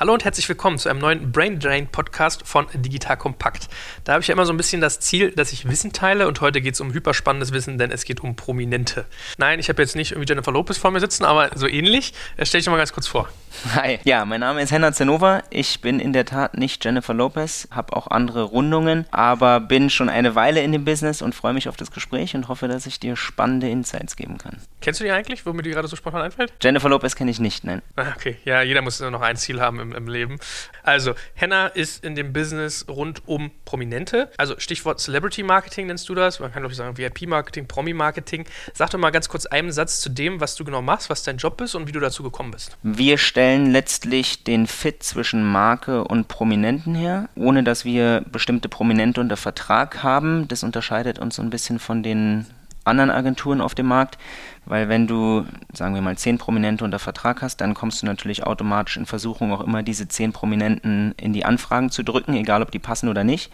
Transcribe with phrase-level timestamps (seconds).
[0.00, 3.66] Hallo und herzlich willkommen zu einem neuen Brain Drain Podcast von Digital Kompakt.
[4.04, 6.40] Da habe ich ja immer so ein bisschen das Ziel, dass ich Wissen teile und
[6.40, 9.06] heute geht es um hyperspannendes Wissen, denn es geht um Prominente.
[9.38, 12.14] Nein, ich habe jetzt nicht irgendwie Jennifer Lopez vor mir sitzen, aber so ähnlich.
[12.40, 13.28] Stell dich mal ganz kurz vor.
[13.74, 15.42] Hi, ja, mein Name ist Henna Zenova.
[15.50, 20.08] Ich bin in der Tat nicht Jennifer Lopez, habe auch andere Rundungen, aber bin schon
[20.08, 23.00] eine Weile in dem Business und freue mich auf das Gespräch und hoffe, dass ich
[23.00, 24.58] dir spannende Insights geben kann.
[24.80, 26.52] Kennst du die eigentlich, womit die gerade so spontan einfällt?
[26.62, 27.82] Jennifer Lopez kenne ich nicht, nein.
[27.96, 30.38] Ah, okay, ja, jeder muss nur noch ein Ziel haben im, im Leben.
[30.82, 34.30] Also, Henna ist in dem Business rund um Prominente.
[34.36, 36.40] Also, Stichwort Celebrity Marketing nennst du das.
[36.40, 38.46] Man kann, glaube ich, sagen VIP-Marketing, Promi-Marketing.
[38.74, 41.36] Sag doch mal ganz kurz einen Satz zu dem, was du genau machst, was dein
[41.36, 42.76] Job ist und wie du dazu gekommen bist.
[42.82, 49.20] Wir stellen letztlich den Fit zwischen Marke und Prominenten her, ohne dass wir bestimmte Prominente
[49.20, 50.48] unter Vertrag haben.
[50.48, 52.46] Das unterscheidet uns so ein bisschen von den
[52.84, 54.18] anderen Agenturen auf dem Markt,
[54.68, 58.44] weil wenn du, sagen wir mal, zehn Prominente unter Vertrag hast, dann kommst du natürlich
[58.44, 62.70] automatisch in Versuchung, auch immer diese zehn Prominenten in die Anfragen zu drücken, egal ob
[62.70, 63.50] die passen oder nicht.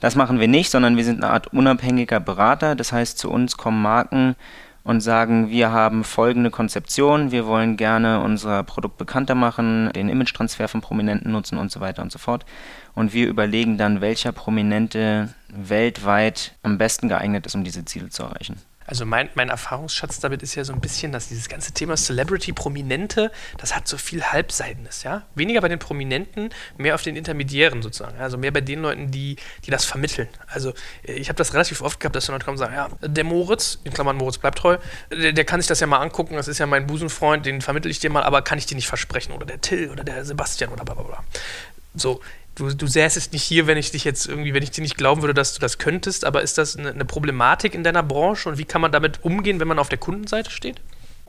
[0.00, 2.74] Das machen wir nicht, sondern wir sind eine Art unabhängiger Berater.
[2.74, 4.34] Das heißt, zu uns kommen Marken
[4.82, 10.66] und sagen, wir haben folgende Konzeption, wir wollen gerne unser Produkt bekannter machen, den Image-Transfer
[10.66, 12.44] von Prominenten nutzen und so weiter und so fort.
[12.94, 18.24] Und wir überlegen dann, welcher Prominente weltweit am besten geeignet ist, um diese Ziele zu
[18.24, 18.56] erreichen.
[18.88, 22.54] Also mein, mein Erfahrungsschatz damit ist ja so ein bisschen, dass dieses ganze Thema Celebrity,
[22.54, 25.26] Prominente, das hat so viel Halbseitenes, ja.
[25.34, 28.18] Weniger bei den Prominenten, mehr auf den Intermediären sozusagen.
[28.18, 30.28] Also mehr bei den Leuten, die, die das vermitteln.
[30.46, 30.72] Also
[31.06, 33.78] äh, ich habe das relativ oft gehabt, dass Leute kommen und sagen, ja, der Moritz,
[33.84, 34.78] in Klammern Moritz bleibt treu,
[35.12, 37.90] der, der, kann sich das ja mal angucken, das ist ja mein Busenfreund, den vermittel
[37.90, 39.32] ich dir mal, aber kann ich dir nicht versprechen.
[39.32, 41.24] Oder der Till oder der Sebastian oder bla bla bla.
[41.94, 42.22] So,
[42.58, 45.22] du, du säßest nicht hier, wenn ich dich jetzt irgendwie, wenn ich dir nicht glauben
[45.22, 48.58] würde, dass du das könntest, aber ist das eine, eine Problematik in deiner Branche und
[48.58, 50.80] wie kann man damit umgehen, wenn man auf der Kundenseite steht?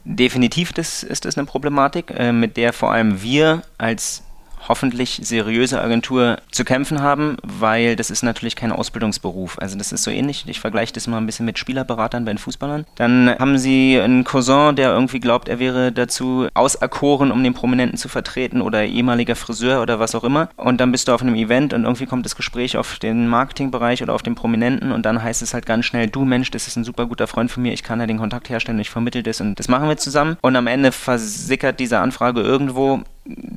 [0.04, 4.24] Definitiv das, ist das eine Problematik, äh, mit der vor allem wir als
[4.68, 9.58] hoffentlich seriöse Agentur zu kämpfen haben, weil das ist natürlich kein Ausbildungsberuf.
[9.60, 12.38] Also das ist so ähnlich, ich vergleiche das mal ein bisschen mit Spielerberatern bei den
[12.38, 12.86] Fußballern.
[12.96, 17.98] Dann haben sie einen Cousin, der irgendwie glaubt, er wäre dazu auserkoren, um den Prominenten
[17.98, 20.50] zu vertreten oder ehemaliger Friseur oder was auch immer.
[20.58, 24.04] Und dann bist du auf einem Event und irgendwie kommt das Gespräch auf den Marketingbereich
[24.04, 26.76] oder auf den Prominenten und dann heißt es halt ganz schnell, du Mensch, das ist
[26.76, 29.42] ein super guter Freund von mir, ich kann ja den Kontakt herstellen, ich vermittel das
[29.42, 30.38] und das machen wir zusammen.
[30.42, 33.04] Und am Ende versickert diese Anfrage irgendwo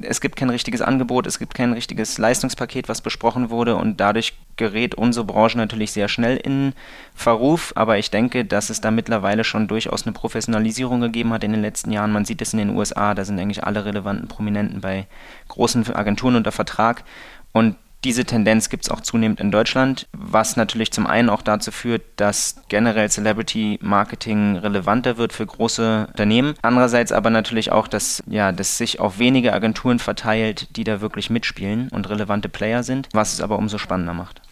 [0.02, 4.34] es gibt kein richtiges Angebot, es gibt kein richtiges Leistungspaket, was besprochen wurde und dadurch
[4.56, 6.74] gerät unsere Branche natürlich sehr schnell in
[7.14, 7.72] Verruf.
[7.74, 11.62] Aber ich denke, dass es da mittlerweile schon durchaus eine Professionalisierung gegeben hat in den
[11.62, 12.12] letzten Jahren.
[12.12, 15.06] Man sieht es in den USA, da sind eigentlich alle relevanten Prominenten bei
[15.48, 17.04] großen Agenturen unter Vertrag
[17.52, 21.70] und diese Tendenz gibt es auch zunehmend in Deutschland, was natürlich zum einen auch dazu
[21.70, 26.54] führt, dass generell Celebrity Marketing relevanter wird für große Unternehmen.
[26.62, 31.30] Andererseits aber natürlich auch, dass ja, das sich auf wenige Agenturen verteilt, die da wirklich
[31.30, 34.42] mitspielen und relevante Player sind, was es aber umso spannender macht.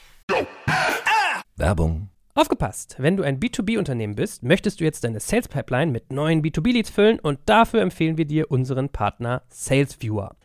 [1.57, 2.95] Werbung Aufgepasst!
[2.99, 7.19] Wenn du ein B2B-Unternehmen bist, möchtest du jetzt deine Sales Pipeline mit neuen B2B-Leads füllen
[7.19, 10.37] und dafür empfehlen wir dir unseren Partner SalesViewer.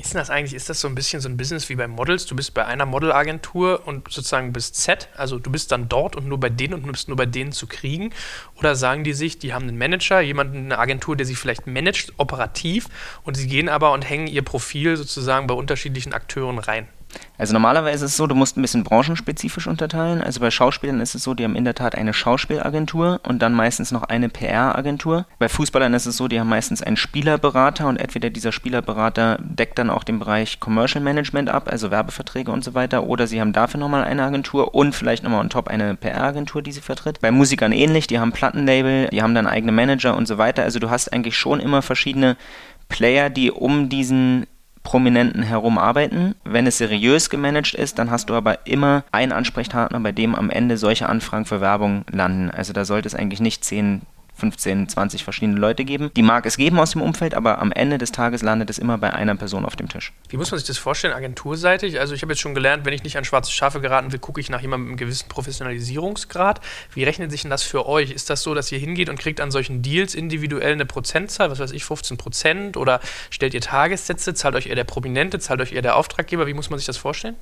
[0.00, 0.54] Ist denn das eigentlich?
[0.54, 2.24] Ist das so ein bisschen so ein Business wie bei Models?
[2.24, 6.26] Du bist bei einer Modelagentur und sozusagen bist Z, also du bist dann dort und
[6.26, 8.10] nur bei denen und bist nur bei denen zu kriegen?
[8.56, 12.14] Oder sagen die sich, die haben einen Manager, jemanden, eine Agentur, der sie vielleicht managt,
[12.16, 12.88] operativ,
[13.24, 16.88] und sie gehen aber und hängen ihr Profil sozusagen bei unterschiedlichen Akteuren rein?
[17.38, 20.22] Also normalerweise ist es so, du musst ein bisschen branchenspezifisch unterteilen.
[20.22, 23.52] Also bei Schauspielern ist es so, die haben in der Tat eine Schauspielagentur und dann
[23.52, 25.26] meistens noch eine PR-Agentur.
[25.38, 29.78] Bei Fußballern ist es so, die haben meistens einen Spielerberater und entweder dieser Spielerberater deckt
[29.78, 33.52] dann auch den Bereich Commercial Management ab, also Werbeverträge und so weiter, oder sie haben
[33.52, 37.20] dafür nochmal eine Agentur und vielleicht nochmal on top eine PR-Agentur, die sie vertritt.
[37.20, 40.62] Bei Musikern ähnlich, die haben Plattenlabel, die haben dann eigene Manager und so weiter.
[40.62, 42.36] Also du hast eigentlich schon immer verschiedene
[42.88, 44.46] Player, die um diesen
[44.82, 46.34] Prominenten herum arbeiten.
[46.44, 50.50] Wenn es seriös gemanagt ist, dann hast du aber immer einen Ansprechpartner, bei dem am
[50.50, 52.50] Ende solche Anfragen für Werbung landen.
[52.50, 54.02] Also da sollte es eigentlich nicht 10
[54.34, 56.10] 15, 20 verschiedene Leute geben.
[56.16, 58.98] Die mag es geben aus dem Umfeld, aber am Ende des Tages landet es immer
[58.98, 60.12] bei einer Person auf dem Tisch.
[60.28, 62.00] Wie muss man sich das vorstellen, agenturseitig?
[62.00, 64.40] Also ich habe jetzt schon gelernt, wenn ich nicht an schwarze Schafe geraten will, gucke
[64.40, 66.60] ich nach jemandem mit einem gewissen Professionalisierungsgrad.
[66.94, 68.10] Wie rechnet sich denn das für euch?
[68.10, 71.58] Ist das so, dass ihr hingeht und kriegt an solchen Deals individuell eine Prozentzahl, was
[71.58, 72.76] weiß ich, 15 Prozent?
[72.76, 73.00] Oder
[73.30, 74.34] stellt ihr Tagessätze?
[74.34, 75.38] Zahlt euch eher der Prominente?
[75.38, 76.46] Zahlt euch eher der Auftraggeber?
[76.46, 77.36] Wie muss man sich das vorstellen?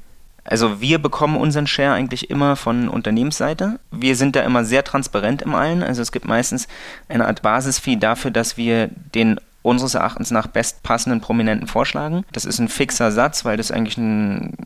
[0.44, 3.78] Also wir bekommen unseren Share eigentlich immer von Unternehmensseite.
[3.90, 5.82] Wir sind da immer sehr transparent im allen.
[5.82, 6.66] Also es gibt meistens
[7.08, 12.25] eine Art Basisfee dafür, dass wir den unseres Erachtens nach bestpassenden Prominenten vorschlagen.
[12.33, 14.57] Das ist ein fixer Satz, weil das eigentlich ein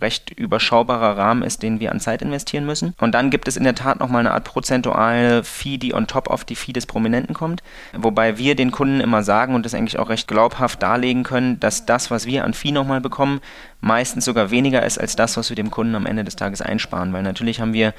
[0.00, 2.94] recht überschaubarer Rahmen ist, den wir an Zeit investieren müssen.
[3.00, 6.28] Und dann gibt es in der Tat nochmal eine Art prozentuale Fee, die on top
[6.28, 7.62] of die Fee des Prominenten kommt.
[7.96, 11.86] Wobei wir den Kunden immer sagen und das eigentlich auch recht glaubhaft darlegen können, dass
[11.86, 13.40] das, was wir an Fee nochmal bekommen,
[13.80, 17.12] meistens sogar weniger ist als das, was wir dem Kunden am Ende des Tages einsparen.
[17.12, 17.92] Weil natürlich haben wir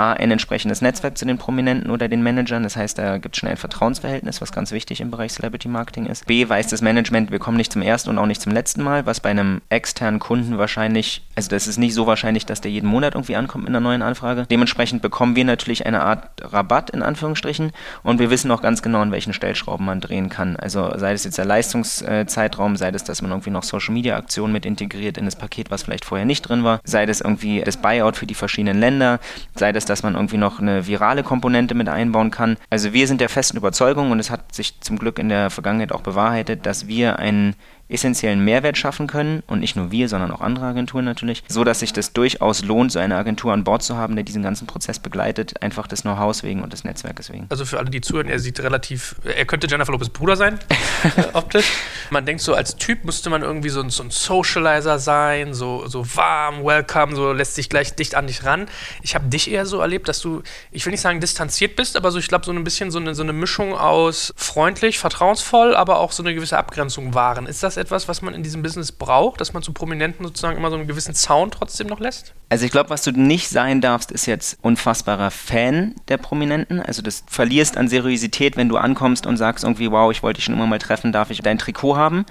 [0.00, 2.62] A, ein entsprechendes Netzwerk zu den Prominenten oder den Managern.
[2.62, 6.06] Das heißt, da gibt es schon ein Vertrauensverhältnis, was ganz wichtig im Bereich Celebrity Marketing
[6.06, 6.26] ist.
[6.26, 9.04] B, weiß das Management, wir kommen nicht zum ersten und auch nicht zum letzten Mal,
[9.04, 12.88] was bei einem externen Kunden wahrscheinlich, also das ist nicht so wahrscheinlich, dass der jeden
[12.88, 14.46] Monat irgendwie ankommt mit einer neuen Anfrage.
[14.50, 19.00] Dementsprechend bekommen wir natürlich eine Art Rabatt in Anführungsstrichen und wir wissen auch ganz genau,
[19.00, 20.56] an welchen Stellschrauben man drehen kann.
[20.56, 24.54] Also sei es jetzt der Leistungszeitraum, sei es, dass man irgendwie noch Social Media Aktionen
[24.54, 27.76] mit integriert in das Paket, was vielleicht vorher nicht drin war, sei das irgendwie das
[27.76, 29.20] Buyout für die verschiedenen Länder,
[29.54, 32.56] sei das dass man irgendwie noch eine virale Komponente mit einbauen kann.
[32.70, 35.92] Also wir sind der festen Überzeugung und es hat sich zum Glück in der Vergangenheit
[35.92, 37.56] auch bewahrheitet, dass wir einen
[37.90, 41.80] essentiellen Mehrwert schaffen können und nicht nur wir, sondern auch andere Agenturen natürlich, so dass
[41.80, 44.98] sich das durchaus lohnt, so eine Agentur an Bord zu haben, der diesen ganzen Prozess
[44.98, 47.46] begleitet, einfach des Know-hows wegen und des Netzwerkes wegen.
[47.48, 50.58] Also für alle, die zuhören, er sieht relativ, er könnte Jennifer Lopez Bruder sein,
[51.16, 51.70] äh, optisch.
[52.10, 55.86] Man denkt so, als Typ müsste man irgendwie so ein, so ein Socializer sein, so,
[55.86, 58.66] so warm, welcome, so lässt sich gleich dicht an dich ran.
[59.02, 62.10] Ich habe dich eher so erlebt, dass du, ich will nicht sagen distanziert bist, aber
[62.10, 65.98] so, ich glaube, so ein bisschen so eine, so eine Mischung aus freundlich, vertrauensvoll, aber
[65.98, 67.46] auch so eine gewisse Abgrenzung wahren.
[67.46, 70.70] Ist das etwas, was man in diesem Business braucht, dass man zu Prominenten sozusagen immer
[70.70, 72.34] so einen gewissen Zaun trotzdem noch lässt?
[72.48, 76.80] Also ich glaube, was du nicht sein darfst, ist jetzt unfassbarer Fan der Prominenten.
[76.80, 80.44] Also das verlierst an Seriosität, wenn du ankommst und sagst irgendwie, wow, ich wollte dich
[80.44, 82.26] schon immer mal treffen, darf ich dein Trikot haben?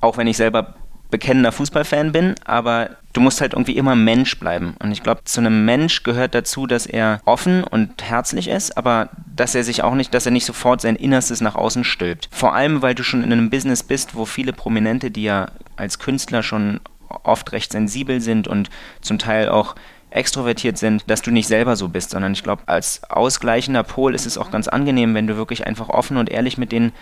[0.00, 0.74] Auch wenn ich selber
[1.12, 4.74] bekennender Fußballfan bin, aber du musst halt irgendwie immer Mensch bleiben.
[4.82, 9.10] Und ich glaube, zu einem Mensch gehört dazu, dass er offen und herzlich ist, aber
[9.36, 12.28] dass er sich auch nicht, dass er nicht sofort sein Innerstes nach außen stülpt.
[12.32, 15.98] Vor allem, weil du schon in einem Business bist, wo viele Prominente, die ja als
[16.00, 16.80] Künstler schon
[17.22, 18.70] oft recht sensibel sind und
[19.02, 19.76] zum Teil auch
[20.08, 24.26] extrovertiert sind, dass du nicht selber so bist, sondern ich glaube, als ausgleichender Pol ist
[24.26, 26.92] es auch ganz angenehm, wenn du wirklich einfach offen und ehrlich mit denen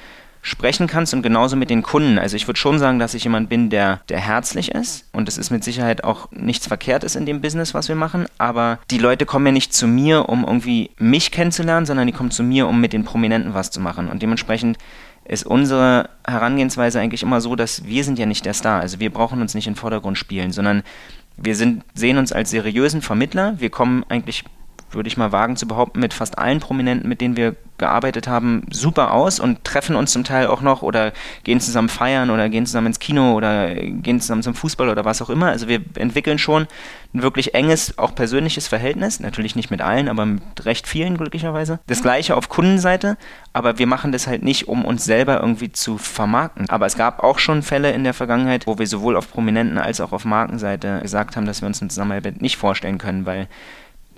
[0.42, 2.18] sprechen kannst und genauso mit den Kunden.
[2.18, 5.36] Also ich würde schon sagen, dass ich jemand bin, der, der herzlich ist und es
[5.36, 9.26] ist mit Sicherheit auch nichts Verkehrtes in dem Business, was wir machen, aber die Leute
[9.26, 12.80] kommen ja nicht zu mir, um irgendwie mich kennenzulernen, sondern die kommen zu mir, um
[12.80, 14.08] mit den Prominenten was zu machen.
[14.08, 14.78] Und dementsprechend
[15.26, 19.10] ist unsere Herangehensweise eigentlich immer so, dass wir sind ja nicht der Star, also wir
[19.10, 20.82] brauchen uns nicht in den Vordergrund spielen, sondern
[21.36, 24.44] wir sind, sehen uns als seriösen Vermittler, wir kommen eigentlich
[24.90, 28.62] würde ich mal wagen zu behaupten, mit fast allen Prominenten, mit denen wir gearbeitet haben,
[28.70, 32.66] super aus und treffen uns zum Teil auch noch oder gehen zusammen feiern oder gehen
[32.66, 35.46] zusammen ins Kino oder gehen zusammen zum Fußball oder was auch immer.
[35.46, 36.68] Also wir entwickeln schon
[37.14, 39.18] ein wirklich enges, auch persönliches Verhältnis.
[39.18, 41.80] Natürlich nicht mit allen, aber mit recht vielen glücklicherweise.
[41.86, 43.16] Das gleiche auf Kundenseite,
[43.52, 46.68] aber wir machen das halt nicht, um uns selber irgendwie zu vermarkten.
[46.68, 50.00] Aber es gab auch schon Fälle in der Vergangenheit, wo wir sowohl auf Prominenten als
[50.00, 53.48] auch auf Markenseite gesagt haben, dass wir uns eine Zusammenarbeit nicht vorstellen können, weil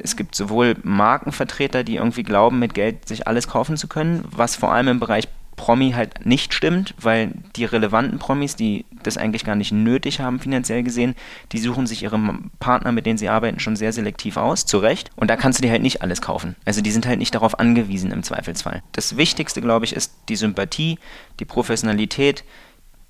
[0.03, 4.57] es gibt sowohl Markenvertreter, die irgendwie glauben, mit Geld sich alles kaufen zu können, was
[4.57, 9.45] vor allem im Bereich Promi halt nicht stimmt, weil die relevanten Promis, die das eigentlich
[9.45, 11.15] gar nicht nötig haben, finanziell gesehen,
[11.53, 12.19] die suchen sich ihre
[12.59, 15.11] Partner, mit denen sie arbeiten, schon sehr selektiv aus, zu Recht.
[15.15, 16.57] Und da kannst du dir halt nicht alles kaufen.
[16.65, 18.83] Also die sind halt nicht darauf angewiesen im Zweifelsfall.
[18.93, 20.99] Das Wichtigste, glaube ich, ist die Sympathie,
[21.39, 22.45] die Professionalität,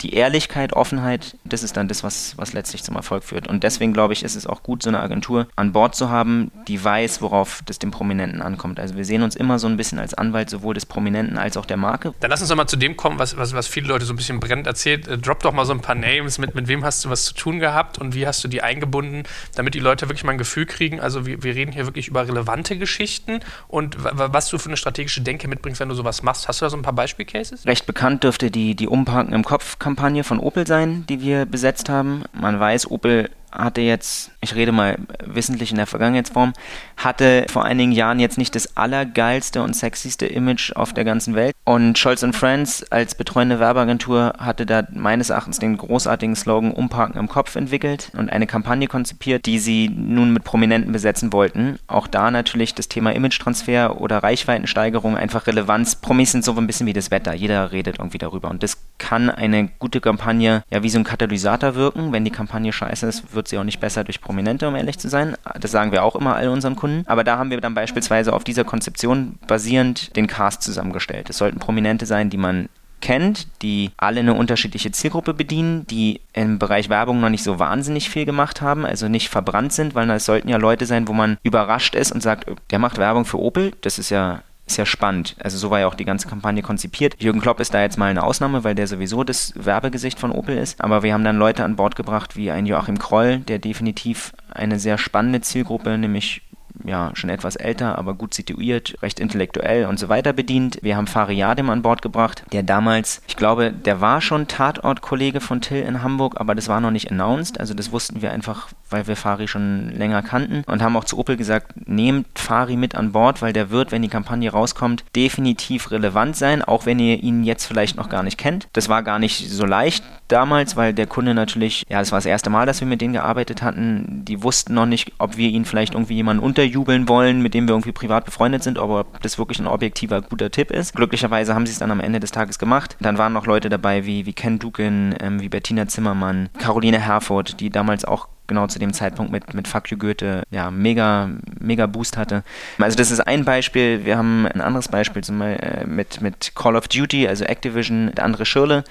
[0.03, 3.47] die Ehrlichkeit, Offenheit, das ist dann das, was, was letztlich zum Erfolg führt.
[3.47, 6.51] Und deswegen glaube ich, ist es auch gut, so eine Agentur an Bord zu haben,
[6.69, 8.81] die weiß, worauf das dem Prominenten ankommt.
[8.81, 11.67] Also wir sehen uns immer so ein bisschen als Anwalt sowohl des Prominenten als auch
[11.67, 12.15] der Marke.
[12.21, 14.17] Dann lass uns doch mal zu dem kommen, was, was, was viele Leute so ein
[14.17, 15.07] bisschen brennend erzählt.
[15.07, 17.35] Äh, drop doch mal so ein paar Names, mit, mit wem hast du was zu
[17.35, 19.23] tun gehabt und wie hast du die eingebunden,
[19.55, 21.01] damit die Leute wirklich mal ein Gefühl kriegen.
[21.01, 25.21] Also wir, wir reden hier wirklich über relevante Geschichten und was du für eine strategische
[25.21, 26.49] Denke mitbringst, wenn du sowas machst.
[26.49, 27.67] Hast du da so ein paar Beispielcases?
[27.67, 31.91] Recht bekannt dürfte die, die Umparken im Kopf Kampagne von Opel sein, die wir besetzt
[31.91, 32.23] haben.
[32.33, 36.53] Man weiß, Opel hatte jetzt, ich rede mal wissentlich in der Vergangenheitsform,
[36.97, 41.55] hatte vor einigen Jahren jetzt nicht das allergeilste und sexyste Image auf der ganzen Welt.
[41.65, 47.29] Und Scholz Friends als betreuende Werbeagentur hatte da meines Erachtens den großartigen Slogan Umparken im
[47.29, 51.79] Kopf entwickelt und eine Kampagne konzipiert, die sie nun mit Prominenten besetzen wollten.
[51.87, 55.97] Auch da natürlich das Thema Image-Transfer oder Reichweitensteigerung, einfach Relevanz.
[55.97, 57.35] Promis sind so ein bisschen wie das Wetter.
[57.35, 58.51] Jeder redet irgendwie darüber.
[58.51, 62.13] Und das kann eine gute Kampagne ja wie so ein Katalysator wirken.
[62.13, 65.09] Wenn die Kampagne scheiße ist, wird sie auch nicht besser durch Prominente, um ehrlich zu
[65.09, 65.37] sein.
[65.61, 67.05] Das sagen wir auch immer all unseren Kunden.
[67.07, 71.31] Aber da haben wir dann beispielsweise auf dieser Konzeption basierend den Cast zusammengestellt.
[71.31, 72.69] Es sollten Prominente sein, die man
[73.03, 78.09] kennt, die alle eine unterschiedliche Zielgruppe bedienen, die im Bereich Werbung noch nicht so wahnsinnig
[78.09, 81.37] viel gemacht haben, also nicht verbrannt sind, weil es sollten ja Leute sein, wo man
[81.43, 85.37] überrascht ist und sagt, der macht Werbung für Opel, das ist ja ist ja spannend.
[85.43, 87.17] Also so war ja auch die ganze Kampagne konzipiert.
[87.19, 90.57] Jürgen Klopp ist da jetzt mal eine Ausnahme, weil der sowieso das Werbegesicht von Opel
[90.57, 90.81] ist.
[90.81, 94.79] Aber wir haben dann Leute an Bord gebracht wie ein Joachim Kroll, der definitiv eine
[94.79, 96.43] sehr spannende Zielgruppe, nämlich
[96.85, 100.79] ja, schon etwas älter, aber gut situiert, recht intellektuell und so weiter bedient.
[100.83, 105.41] Wir haben Fari Yadim an Bord gebracht, der damals, ich glaube, der war schon Tatortkollege
[105.41, 108.69] von Till in Hamburg, aber das war noch nicht announced, also das wussten wir einfach,
[108.91, 112.95] weil wir Fari schon länger kannten und haben auch zu Opel gesagt, nehmt Fari mit
[112.95, 117.23] an Bord, weil der wird, wenn die Kampagne rauskommt, definitiv relevant sein, auch wenn ihr
[117.23, 118.69] ihn jetzt vielleicht noch gar nicht kennt.
[118.73, 122.27] Das war gar nicht so leicht damals, weil der Kunde natürlich, ja, das war das
[122.27, 125.65] erste Mal, dass wir mit denen gearbeitet hatten, die wussten noch nicht, ob wir ihn
[125.65, 129.21] vielleicht irgendwie jemanden unter unterjubeln wollen, mit dem wir irgendwie privat befreundet sind, aber ob
[129.23, 130.95] das wirklich ein objektiver, guter Tipp ist.
[130.95, 132.97] Glücklicherweise haben sie es dann am Ende des Tages gemacht.
[133.01, 137.59] Dann waren noch Leute dabei wie, wie Ken Dukin, ähm, wie Bettina Zimmermann, Caroline Herford,
[137.59, 141.87] die damals auch genau zu dem Zeitpunkt mit, mit Fuck You Goethe ja, mega, mega
[141.87, 142.45] Boost hatte.
[142.79, 144.05] Also das ist ein Beispiel.
[144.05, 148.13] Wir haben ein anderes Beispiel zum Beispiel, äh, mit, mit Call of Duty, also Activision,
[148.15, 148.85] der andere Schirle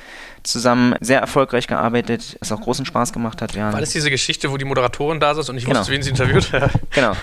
[0.43, 3.53] zusammen sehr erfolgreich gearbeitet, was auch großen Spaß gemacht hat.
[3.53, 3.71] Ja.
[3.71, 5.79] War das diese Geschichte, wo die Moderatorin da saß und ich genau.
[5.79, 6.51] wusste, wen sie interviewt?
[6.91, 7.13] genau.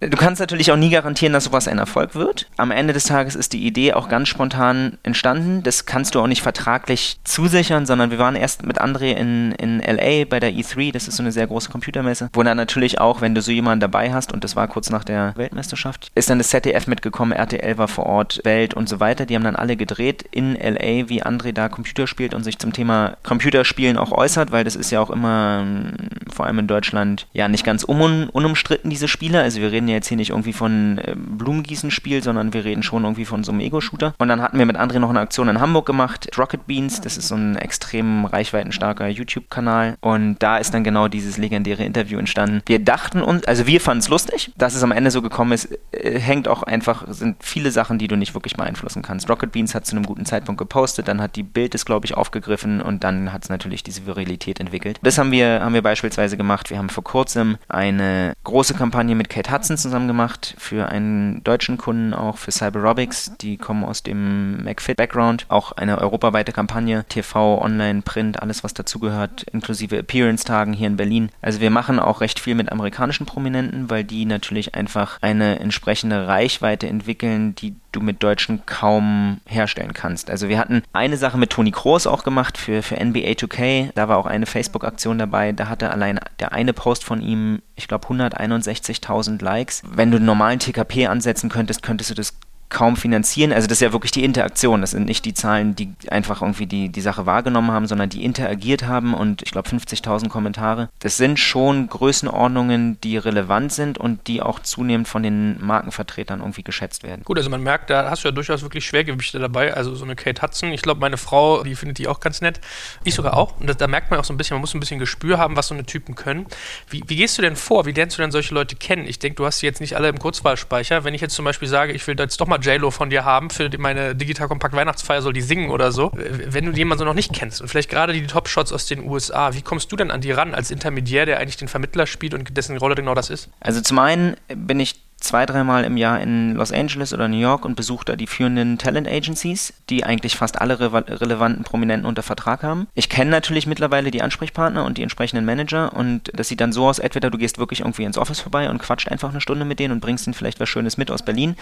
[0.00, 2.48] Du kannst natürlich auch nie garantieren, dass sowas ein Erfolg wird.
[2.56, 5.62] Am Ende des Tages ist die Idee auch ganz spontan entstanden.
[5.62, 9.80] Das kannst du auch nicht vertraglich zusichern, sondern wir waren erst mit André in, in
[9.80, 13.20] LA bei der E3, das ist so eine sehr große Computermesse, wo dann natürlich auch,
[13.22, 16.38] wenn du so jemanden dabei hast, und das war kurz nach der Weltmeisterschaft, ist dann
[16.38, 19.26] das ZDF mitgekommen, RTL war vor Ort, Welt und so weiter.
[19.26, 22.72] Die haben dann alle gedreht in LA, wie André da Computer spielt und sich zum
[22.72, 25.92] Thema Computerspielen auch äußert, weil das ist ja auch immer, ähm,
[26.32, 29.40] vor allem in Deutschland, ja nicht ganz un unumstritten, diese Spiele.
[29.40, 33.04] Also wir reden ja jetzt hier nicht irgendwie von äh, Blumengießen-Spiel, sondern wir reden schon
[33.04, 34.14] irgendwie von so einem Ego-Shooter.
[34.18, 37.16] Und dann hatten wir mit André noch eine Aktion in Hamburg gemacht, Rocket Beans, das
[37.16, 39.96] ist so ein extrem reichweitenstarker YouTube-Kanal.
[40.00, 42.62] Und da ist dann genau dieses legendäre Interview entstanden.
[42.66, 45.68] Wir dachten uns, also wir fanden es lustig, dass es am Ende so gekommen ist,
[45.92, 49.28] äh, hängt auch einfach, sind viele Sachen, die du nicht wirklich beeinflussen kannst.
[49.28, 52.16] Rocket Beans hat zu einem guten Zeitpunkt gepostet, dann hat die Bild es, glaube ich,
[52.16, 54.98] aufgegriffen aufgegriffen und dann hat es natürlich diese Viralität entwickelt.
[55.02, 56.70] Das haben wir, haben wir beispielsweise gemacht.
[56.70, 61.78] Wir haben vor kurzem eine große Kampagne mit Kate Hudson zusammen gemacht für einen deutschen
[61.78, 63.32] Kunden auch für Cyberobics.
[63.40, 65.46] Die kommen aus dem McFit-Background.
[65.48, 71.30] Auch eine europaweite Kampagne, TV, Online, Print, alles was dazugehört, inklusive Appearance-Tagen hier in Berlin.
[71.42, 76.28] Also wir machen auch recht viel mit amerikanischen Prominenten, weil die natürlich einfach eine entsprechende
[76.28, 80.30] Reichweite entwickeln, die du mit Deutschen kaum herstellen kannst.
[80.30, 83.90] Also wir hatten eine Sache mit Toni Kroos auch gemacht für, für NBA 2K.
[83.94, 85.52] Da war auch eine Facebook-Aktion dabei.
[85.52, 89.82] Da hatte allein der eine Post von ihm, ich glaube, 161.000 Likes.
[89.86, 92.34] Wenn du einen normalen TKP ansetzen könntest, könntest du das
[92.72, 93.52] kaum finanzieren.
[93.52, 94.80] Also das ist ja wirklich die Interaktion.
[94.80, 98.24] Das sind nicht die Zahlen, die einfach irgendwie die, die Sache wahrgenommen haben, sondern die
[98.24, 100.88] interagiert haben und ich glaube 50.000 Kommentare.
[100.98, 106.62] Das sind schon Größenordnungen, die relevant sind und die auch zunehmend von den Markenvertretern irgendwie
[106.62, 107.22] geschätzt werden.
[107.24, 109.74] Gut, also man merkt, da hast du ja durchaus wirklich Schwergewichte dabei.
[109.74, 112.60] Also so eine Kate Hudson, ich glaube meine Frau, die findet die auch ganz nett.
[113.04, 113.60] Ich sogar auch.
[113.60, 115.56] Und das, da merkt man auch so ein bisschen, man muss ein bisschen Gespür haben,
[115.56, 116.46] was so eine Typen können.
[116.88, 117.84] Wie, wie gehst du denn vor?
[117.84, 119.06] Wie lernst du denn solche Leute kennen?
[119.06, 121.04] Ich denke, du hast sie jetzt nicht alle im Kurzwahlspeicher.
[121.04, 123.50] Wenn ich jetzt zum Beispiel sage, ich will jetzt doch mal JLo von dir haben
[123.50, 126.12] für meine Digital Kompakt Weihnachtsfeier, soll die singen oder so.
[126.14, 129.54] Wenn du jemanden so noch nicht kennst und vielleicht gerade die Top-Shots aus den USA,
[129.54, 132.56] wie kommst du denn an die ran als Intermediär, der eigentlich den Vermittler spielt und
[132.56, 133.50] dessen Rolle genau das ist?
[133.60, 137.64] Also zum einen bin ich zwei, dreimal im Jahr in Los Angeles oder New York
[137.64, 142.22] und besuche da die führenden Talent Agencies, die eigentlich fast alle re relevanten Prominenten unter
[142.22, 142.88] Vertrag haben.
[142.94, 146.86] Ich kenne natürlich mittlerweile die Ansprechpartner und die entsprechenden Manager und das sieht dann so
[146.86, 149.78] aus, entweder du gehst wirklich irgendwie ins Office vorbei und quatscht einfach eine Stunde mit
[149.78, 151.56] denen und bringst ihnen vielleicht was Schönes mit aus Berlin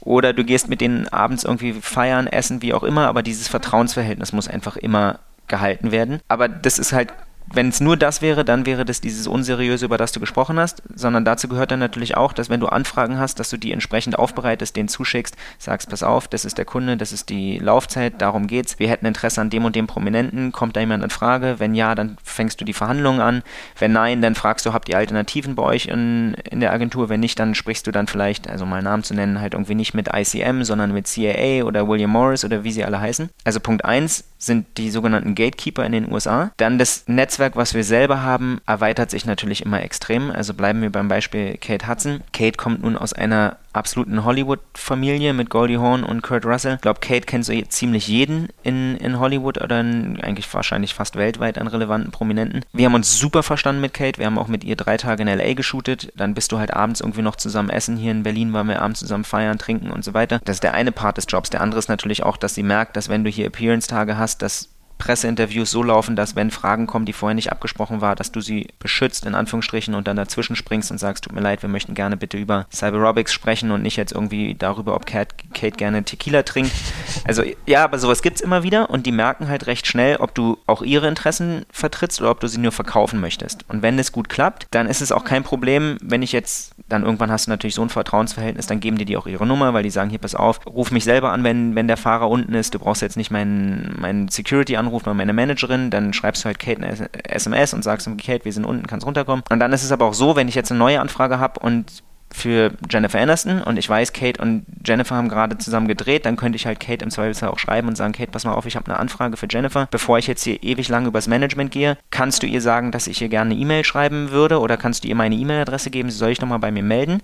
[0.00, 4.32] oder du gehst mit denen abends irgendwie feiern, essen, wie auch immer, aber dieses Vertrauensverhältnis
[4.32, 6.20] muss einfach immer gehalten werden.
[6.28, 7.12] Aber das ist halt
[7.54, 10.82] wenn es nur das wäre, dann wäre das dieses Unseriöse, über das du gesprochen hast,
[10.94, 14.18] sondern dazu gehört dann natürlich auch, dass wenn du Anfragen hast, dass du die entsprechend
[14.18, 18.46] aufbereitest, denen zuschickst, sagst, pass auf, das ist der Kunde, das ist die Laufzeit, darum
[18.46, 21.56] geht's, wir hätten Interesse an dem und dem Prominenten, kommt da jemand in Frage?
[21.58, 23.42] Wenn ja, dann fängst du die Verhandlungen an.
[23.78, 27.08] Wenn nein, dann fragst du, habt ihr Alternativen bei euch in, in der Agentur?
[27.08, 29.94] Wenn nicht, dann sprichst du dann vielleicht, also mal Namen zu nennen, halt irgendwie nicht
[29.94, 33.30] mit ICM, sondern mit CAA oder William Morris oder wie sie alle heißen.
[33.44, 36.52] Also Punkt 1 sind die sogenannten Gatekeeper in den USA.
[36.56, 40.30] Dann das Netzwerk, was wir selber haben, erweitert sich natürlich immer extrem.
[40.30, 42.20] Also bleiben wir beim Beispiel Kate Hudson.
[42.32, 46.74] Kate kommt nun aus einer absoluten Hollywood-Familie mit Goldie Hawn und Kurt Russell.
[46.76, 51.16] Ich glaube, Kate kennt so ziemlich jeden in, in Hollywood oder in, eigentlich wahrscheinlich fast
[51.16, 52.64] weltweit an relevanten Prominenten.
[52.72, 54.18] Wir haben uns super verstanden mit Kate.
[54.18, 55.54] Wir haben auch mit ihr drei Tage in L.A.
[55.54, 56.12] geshootet.
[56.16, 57.96] Dann bist du halt abends irgendwie noch zusammen essen.
[57.96, 60.40] Hier in Berlin waren wir abends zusammen feiern, trinken und so weiter.
[60.44, 61.50] Das ist der eine Part des Jobs.
[61.50, 64.68] Der andere ist natürlich auch, dass sie merkt, dass wenn du hier Appearance-Tage hast, dass
[65.04, 68.68] Presseinterviews so laufen, dass wenn Fragen kommen, die vorher nicht abgesprochen war, dass du sie
[68.78, 72.16] beschützt, in Anführungsstrichen, und dann dazwischen springst und sagst, tut mir leid, wir möchten gerne
[72.16, 76.72] bitte über Cyberobics sprechen und nicht jetzt irgendwie darüber, ob Kate, Kate gerne Tequila trinkt.
[77.26, 80.34] Also ja, aber sowas gibt es immer wieder und die merken halt recht schnell, ob
[80.34, 83.64] du auch ihre Interessen vertrittst oder ob du sie nur verkaufen möchtest.
[83.68, 87.02] Und wenn es gut klappt, dann ist es auch kein Problem, wenn ich jetzt, dann
[87.02, 89.82] irgendwann hast du natürlich so ein Vertrauensverhältnis, dann geben die dir auch ihre Nummer, weil
[89.82, 92.74] die sagen, hier, pass auf, ruf mich selber an, wenn, wenn der Fahrer unten ist,
[92.74, 96.58] du brauchst jetzt nicht meinen, meinen Security-Anruf ruft mal meine Managerin, dann schreibst du halt
[96.58, 99.44] Kate eine SMS und sagst, Kate, wir sind unten, kannst runterkommen.
[99.50, 102.02] Und dann ist es aber auch so, wenn ich jetzt eine neue Anfrage habe und
[102.34, 106.56] für Jennifer Aniston und ich weiß, Kate und Jennifer haben gerade zusammen gedreht, dann könnte
[106.56, 108.86] ich halt Kate im Zweifelsfall auch schreiben und sagen, Kate, pass mal auf, ich habe
[108.90, 109.86] eine Anfrage für Jennifer.
[109.92, 113.22] Bevor ich jetzt hier ewig lang übers Management gehe, kannst du ihr sagen, dass ich
[113.22, 116.30] ihr gerne eine E-Mail schreiben würde oder kannst du ihr meine E-Mail-Adresse geben, sie soll
[116.30, 117.20] ich nochmal bei mir melden.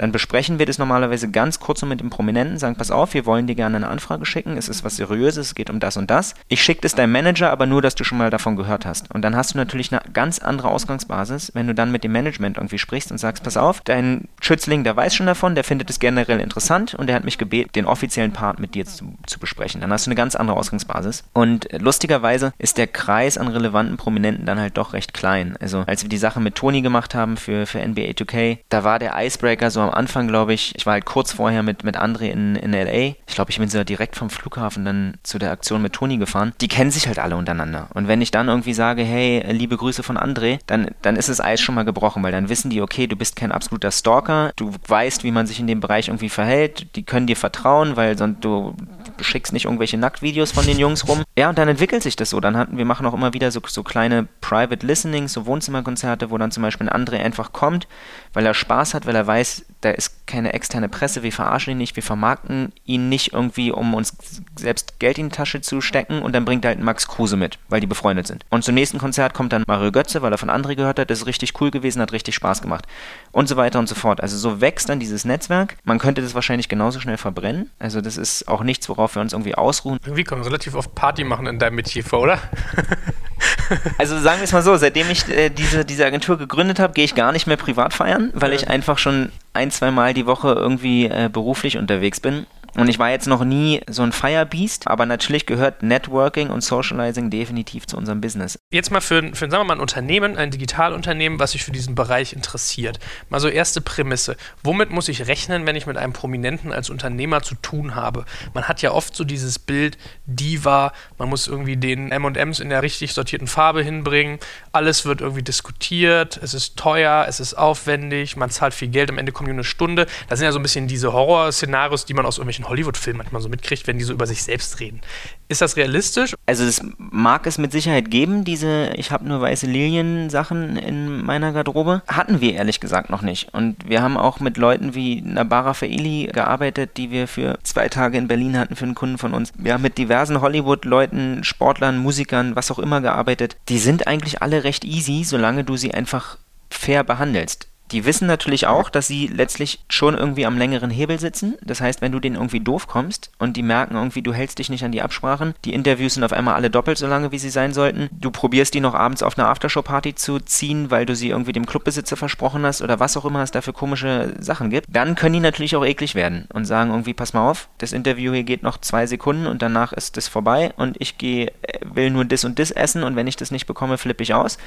[0.00, 3.46] Dann besprechen wir das normalerweise ganz kurz mit dem Prominenten, sagen, pass auf, wir wollen
[3.46, 6.34] dir gerne eine Anfrage schicken, es ist was Seriöses, es geht um das und das.
[6.48, 9.14] Ich schicke das deinem Manager, aber nur, dass du schon mal davon gehört hast.
[9.14, 12.56] Und dann hast du natürlich eine ganz andere Ausgangsbasis, wenn du dann mit dem Management
[12.56, 16.00] irgendwie sprichst und sagst, pass auf, dein Schützling, der weiß schon davon, der findet es
[16.00, 19.82] generell interessant und der hat mich gebeten, den offiziellen Part mit dir zu, zu besprechen.
[19.82, 21.24] Dann hast du eine ganz andere Ausgangsbasis.
[21.34, 25.58] Und lustigerweise ist der Kreis an relevanten Prominenten dann halt doch recht klein.
[25.60, 28.98] Also als wir die Sache mit Toni gemacht haben für, für NBA 2K, da war
[28.98, 32.30] der Icebreaker so am Anfang, glaube ich, ich war halt kurz vorher mit, mit André
[32.30, 33.16] in, in L.A.
[33.26, 36.52] Ich glaube, ich bin sogar direkt vom Flughafen dann zu der Aktion mit Toni gefahren.
[36.60, 37.88] Die kennen sich halt alle untereinander.
[37.94, 41.40] Und wenn ich dann irgendwie sage, hey, liebe Grüße von André, dann, dann ist das
[41.40, 44.72] Eis schon mal gebrochen, weil dann wissen die, okay, du bist kein absoluter Stalker, du
[44.86, 48.44] weißt, wie man sich in dem Bereich irgendwie verhält, die können dir vertrauen, weil sonst
[48.44, 48.74] du
[49.20, 51.22] schickst nicht irgendwelche Nacktvideos von den Jungs rum.
[51.36, 52.40] Ja, und dann entwickelt sich das so.
[52.40, 56.38] Dann hatten wir machen auch immer wieder so, so kleine Private Listenings, so Wohnzimmerkonzerte, wo
[56.38, 57.86] dann zum Beispiel ein André einfach kommt,
[58.32, 61.78] weil er Spaß hat, weil er weiß, da ist keine externe Presse, wir verarschen ihn
[61.78, 64.16] nicht, wir vermarkten ihn nicht irgendwie, um uns
[64.56, 67.58] selbst Geld in die Tasche zu stecken und dann bringt er halt Max Kruse mit,
[67.68, 68.44] weil die befreundet sind.
[68.50, 71.20] Und zum nächsten Konzert kommt dann Mario Götze, weil er von André gehört hat, das
[71.20, 72.86] ist richtig cool gewesen, hat richtig Spaß gemacht
[73.32, 74.20] und so weiter und so fort.
[74.20, 75.76] Also so wächst dann dieses Netzwerk.
[75.84, 77.70] Man könnte das wahrscheinlich genauso schnell verbrennen.
[77.78, 79.98] Also das ist auch nichts, worauf wir uns irgendwie ausruhen.
[80.04, 82.38] Irgendwie kommen relativ oft Party machen in deinem Metier vor, oder?
[83.98, 87.04] also sagen wir es mal so, seitdem ich äh, diese, diese Agentur gegründet habe, gehe
[87.04, 90.52] ich gar nicht mehr privat feiern, weil ich einfach schon ein, zwei Mal die Woche
[90.52, 95.06] irgendwie äh, beruflich unterwegs bin und ich war jetzt noch nie so ein Firebeast, aber
[95.06, 98.58] natürlich gehört Networking und Socializing definitiv zu unserem Business.
[98.72, 101.94] Jetzt mal für, für sagen wir mal, ein Unternehmen, ein Digitalunternehmen, was sich für diesen
[101.94, 102.98] Bereich interessiert.
[103.28, 104.36] Mal so erste Prämisse.
[104.62, 108.24] Womit muss ich rechnen, wenn ich mit einem Prominenten als Unternehmer zu tun habe?
[108.54, 112.82] Man hat ja oft so dieses Bild, Diva, man muss irgendwie den M&Ms in der
[112.82, 114.38] richtig sortierten Farbe hinbringen.
[114.72, 119.18] Alles wird irgendwie diskutiert, es ist teuer, es ist aufwendig, man zahlt viel Geld, am
[119.18, 120.06] Ende kommt nur eine Stunde.
[120.28, 123.48] Das sind ja so ein bisschen diese Horrorszenarios, die man aus irgendwelchen Hollywood-Filmen manchmal so
[123.48, 125.00] mitkriegt, wenn die so über sich selbst reden.
[125.48, 126.34] Ist das realistisch?
[126.46, 131.52] Also es mag es mit Sicherheit geben, diese ich habe nur weiße Lilien-Sachen in meiner
[131.52, 132.02] Garderobe.
[132.06, 133.52] Hatten wir ehrlich gesagt noch nicht.
[133.52, 138.18] Und wir haben auch mit Leuten wie Nabara Faili gearbeitet, die wir für zwei Tage
[138.18, 139.52] in Berlin hatten für einen Kunden von uns.
[139.56, 143.56] Wir haben mit diversen Hollywood-Leuten, Sportlern, Musikern, was auch immer gearbeitet.
[143.68, 146.38] Die sind eigentlich alle recht easy, solange du sie einfach
[146.70, 147.69] fair behandelst.
[147.92, 151.56] Die wissen natürlich auch, dass sie letztlich schon irgendwie am längeren Hebel sitzen.
[151.62, 154.70] Das heißt, wenn du denen irgendwie doof kommst und die merken irgendwie, du hältst dich
[154.70, 157.50] nicht an die Absprachen, die Interviews sind auf einmal alle doppelt so lange, wie sie
[157.50, 161.30] sein sollten, du probierst die noch abends auf eine Aftershow-Party zu ziehen, weil du sie
[161.30, 164.86] irgendwie dem Clubbesitzer versprochen hast oder was auch immer es da für komische Sachen gibt,
[164.88, 168.32] dann können die natürlich auch eklig werden und sagen irgendwie, pass mal auf, das Interview
[168.32, 172.10] hier geht noch zwei Sekunden und danach ist es vorbei und ich gehe, äh, will
[172.10, 174.58] nur das und das essen und wenn ich das nicht bekomme, flippe ich aus.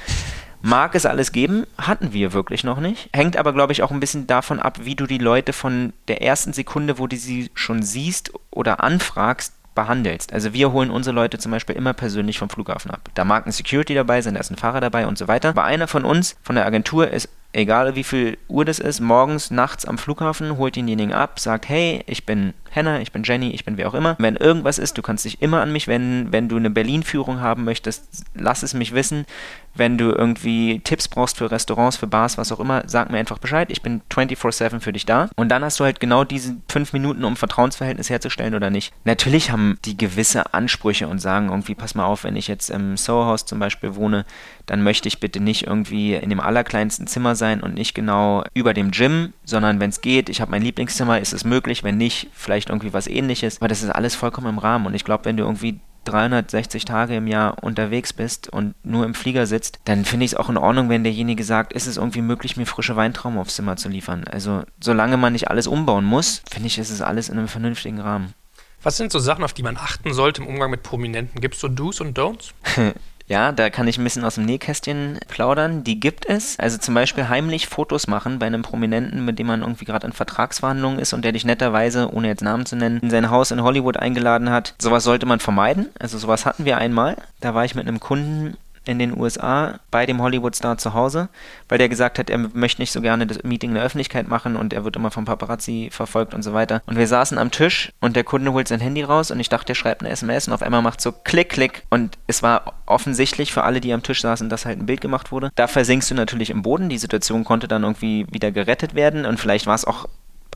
[0.66, 3.10] Mag es alles geben, hatten wir wirklich noch nicht.
[3.12, 6.22] Hängt aber, glaube ich, auch ein bisschen davon ab, wie du die Leute von der
[6.22, 10.32] ersten Sekunde, wo du sie schon siehst oder anfragst, behandelst.
[10.32, 13.10] Also wir holen unsere Leute zum Beispiel immer persönlich vom Flughafen ab.
[13.12, 15.50] Da mag ein Security dabei sein, da ist ein Fahrer dabei und so weiter.
[15.50, 19.50] Aber einer von uns, von der Agentur, ist egal wie viel Uhr das ist, morgens,
[19.50, 23.64] nachts am Flughafen, holt denjenigen ab, sagt, hey, ich bin Hannah, ich bin Jenny, ich
[23.64, 24.16] bin wer auch immer.
[24.18, 26.32] Wenn irgendwas ist, du kannst dich immer an mich wenden.
[26.32, 29.26] Wenn du eine Berlin-Führung haben möchtest, lass es mich wissen.
[29.74, 33.38] Wenn du irgendwie Tipps brauchst für Restaurants, für Bars, was auch immer, sag mir einfach
[33.38, 33.70] Bescheid.
[33.70, 35.28] Ich bin 24-7 für dich da.
[35.36, 38.92] Und dann hast du halt genau diese fünf Minuten, um Vertrauensverhältnis herzustellen oder nicht.
[39.04, 42.96] Natürlich haben die gewisse Ansprüche und sagen irgendwie, pass mal auf, wenn ich jetzt im
[42.96, 44.24] Soho-Haus zum Beispiel wohne,
[44.66, 48.74] dann möchte ich bitte nicht irgendwie in dem allerkleinsten Zimmer sein und nicht genau über
[48.74, 52.28] dem Gym, sondern wenn es geht, ich habe mein Lieblingszimmer, ist es möglich, wenn nicht,
[52.32, 53.60] vielleicht irgendwie was ähnliches.
[53.60, 57.16] Aber das ist alles vollkommen im Rahmen und ich glaube, wenn du irgendwie 360 Tage
[57.16, 60.56] im Jahr unterwegs bist und nur im Flieger sitzt, dann finde ich es auch in
[60.56, 64.24] Ordnung, wenn derjenige sagt, ist es irgendwie möglich, mir frische Weintrauben aufs Zimmer zu liefern.
[64.30, 68.00] Also solange man nicht alles umbauen muss, finde ich, ist es alles in einem vernünftigen
[68.00, 68.34] Rahmen.
[68.82, 71.40] Was sind so Sachen, auf die man achten sollte im Umgang mit Prominenten?
[71.40, 72.52] Gibt es so Do's und Don'ts?
[73.26, 75.82] Ja, da kann ich ein bisschen aus dem Nähkästchen plaudern.
[75.82, 76.58] Die gibt es.
[76.58, 80.12] Also zum Beispiel heimlich Fotos machen bei einem Prominenten, mit dem man irgendwie gerade in
[80.12, 83.62] Vertragsverhandlungen ist und der dich netterweise, ohne jetzt Namen zu nennen, in sein Haus in
[83.62, 84.74] Hollywood eingeladen hat.
[84.78, 85.88] Sowas sollte man vermeiden.
[85.98, 87.16] Also sowas hatten wir einmal.
[87.40, 91.28] Da war ich mit einem Kunden in den USA bei dem Hollywood-Star zu Hause,
[91.68, 94.56] weil der gesagt hat, er möchte nicht so gerne das Meeting in der Öffentlichkeit machen
[94.56, 96.82] und er wird immer vom Paparazzi verfolgt und so weiter.
[96.86, 99.66] Und wir saßen am Tisch und der Kunde holt sein Handy raus und ich dachte,
[99.66, 103.52] der schreibt eine SMS und auf einmal macht so Klick, Klick und es war offensichtlich
[103.52, 105.50] für alle, die am Tisch saßen, dass halt ein Bild gemacht wurde.
[105.54, 106.88] Da versinkst du natürlich im Boden.
[106.88, 110.06] Die Situation konnte dann irgendwie wieder gerettet werden und vielleicht war es auch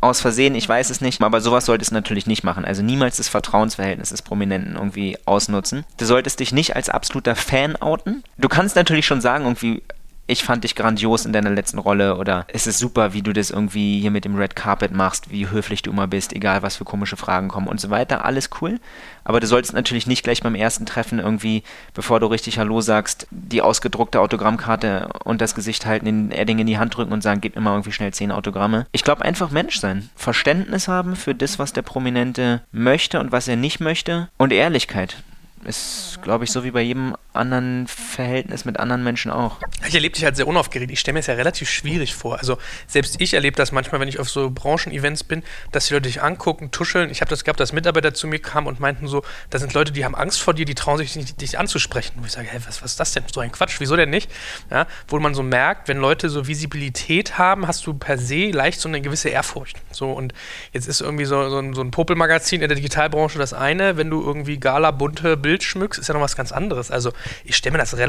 [0.01, 2.65] aus Versehen, ich weiß es nicht, aber sowas solltest du natürlich nicht machen.
[2.65, 5.85] Also niemals das Vertrauensverhältnis des Prominenten irgendwie ausnutzen.
[5.97, 8.23] Du solltest dich nicht als absoluter Fan outen.
[8.37, 9.83] Du kannst natürlich schon sagen, irgendwie,
[10.29, 13.51] ich fand dich grandios in deiner letzten Rolle oder es ist super, wie du das
[13.51, 16.85] irgendwie hier mit dem Red Carpet machst, wie höflich du immer bist, egal was für
[16.85, 18.27] komische Fragen kommen und so weiter.
[18.27, 18.79] Alles cool.
[19.25, 21.63] Aber du solltest natürlich nicht gleich beim ersten Treffen irgendwie,
[21.95, 26.67] bevor du richtig Hallo sagst, die ausgedruckte Autogrammkarte und das Gesicht halten, den Edding in
[26.67, 28.87] die Hand drücken und sagen, gib mir mal irgendwie schnell zehn Autogramme.
[28.93, 30.11] Ich glaube einfach Mensch sein.
[30.15, 35.17] Verständnis haben für das, was der Prominente möchte und was er nicht möchte und Ehrlichkeit
[35.65, 37.87] ist, glaube ich, so wie bei jedem anderen
[38.19, 39.59] Verhältnis mit anderen Menschen auch.
[39.87, 40.91] Ich erlebe dich halt sehr unaufgeregt.
[40.91, 42.37] Ich stelle mir es ja relativ schwierig vor.
[42.37, 46.09] Also selbst ich erlebe das manchmal, wenn ich auf so Branchen-Events bin, dass die Leute
[46.09, 47.11] dich angucken, tuscheln.
[47.11, 49.93] Ich habe das gehabt, dass Mitarbeiter zu mir kamen und meinten so, da sind Leute,
[49.93, 52.15] die haben Angst vor dir, die trauen sich nicht, dich anzusprechen.
[52.19, 53.23] Und ich sage, hey, was, was ist das denn?
[53.33, 54.29] So ein Quatsch, wieso denn nicht?
[54.69, 58.81] Ja, wo man so merkt, wenn Leute so Visibilität haben, hast du per se leicht
[58.81, 59.77] so eine gewisse Ehrfurcht.
[59.93, 60.35] So, und
[60.73, 64.11] jetzt ist irgendwie so, so ein, so ein Popelmagazin in der Digitalbranche das eine, wenn
[64.11, 66.91] du irgendwie gala bunte Bild schmückst, ist ja noch was ganz anderes.
[66.91, 67.13] Also
[67.45, 68.08] ich stelle mir das relativ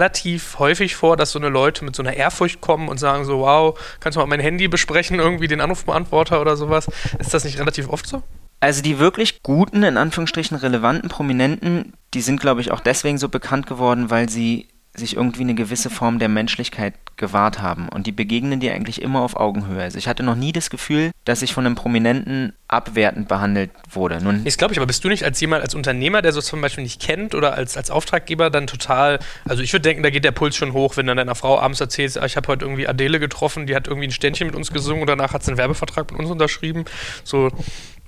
[0.59, 3.79] häufig vor, dass so eine Leute mit so einer Ehrfurcht kommen und sagen so, wow,
[3.99, 6.87] kannst du mal mein Handy besprechen, irgendwie den Anrufbeantworter oder sowas.
[7.19, 8.23] Ist das nicht relativ oft so?
[8.61, 13.29] Also die wirklich guten, in Anführungsstrichen relevanten Prominenten, die sind, glaube ich, auch deswegen so
[13.29, 17.89] bekannt geworden, weil sie sich irgendwie eine gewisse Form der Menschlichkeit gewahrt haben.
[17.89, 19.81] Und die begegnen dir eigentlich immer auf Augenhöhe.
[19.81, 24.23] Also ich hatte noch nie das Gefühl, dass ich von einem Prominenten abwertend behandelt wurde.
[24.23, 26.61] Nun, das glaube ich, aber bist du nicht als jemand, als Unternehmer, der so zum
[26.61, 30.23] Beispiel nicht kennt oder als, als Auftraggeber dann total, also ich würde denken, da geht
[30.23, 32.87] der Puls schon hoch, wenn dann deiner Frau abends erzählst, ah, ich habe heute irgendwie
[32.87, 35.57] Adele getroffen, die hat irgendwie ein Ständchen mit uns gesungen und danach hat sie einen
[35.57, 36.85] Werbevertrag mit uns unterschrieben.
[37.23, 37.49] So,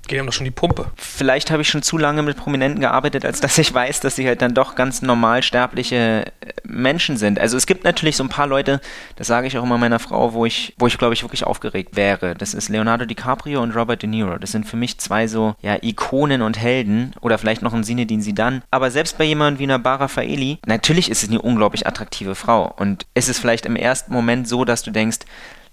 [0.08, 0.90] geht ihm doch schon die Pumpe.
[0.96, 4.26] Vielleicht habe ich schon zu lange mit Prominenten gearbeitet, als dass ich weiß, dass sie
[4.26, 7.38] halt dann doch ganz normal sterbliche äh, Menschen sind.
[7.38, 8.80] Also es gibt natürlich so ein paar Leute,
[9.16, 11.96] das sage ich auch immer meiner Frau, wo ich, wo ich glaube ich wirklich aufgeregt
[11.96, 12.34] wäre.
[12.34, 14.38] Das ist Leonardo DiCaprio und Robert De Niro.
[14.38, 18.22] Das sind für mich zwei so ja, Ikonen und Helden oder vielleicht noch ein Sinedin
[18.22, 18.62] Sidan.
[18.70, 22.72] Aber selbst bei jemandem wie einer Bara Faeli, natürlich ist es eine unglaublich attraktive Frau
[22.76, 25.20] und ist es vielleicht im ersten Moment so, dass du denkst,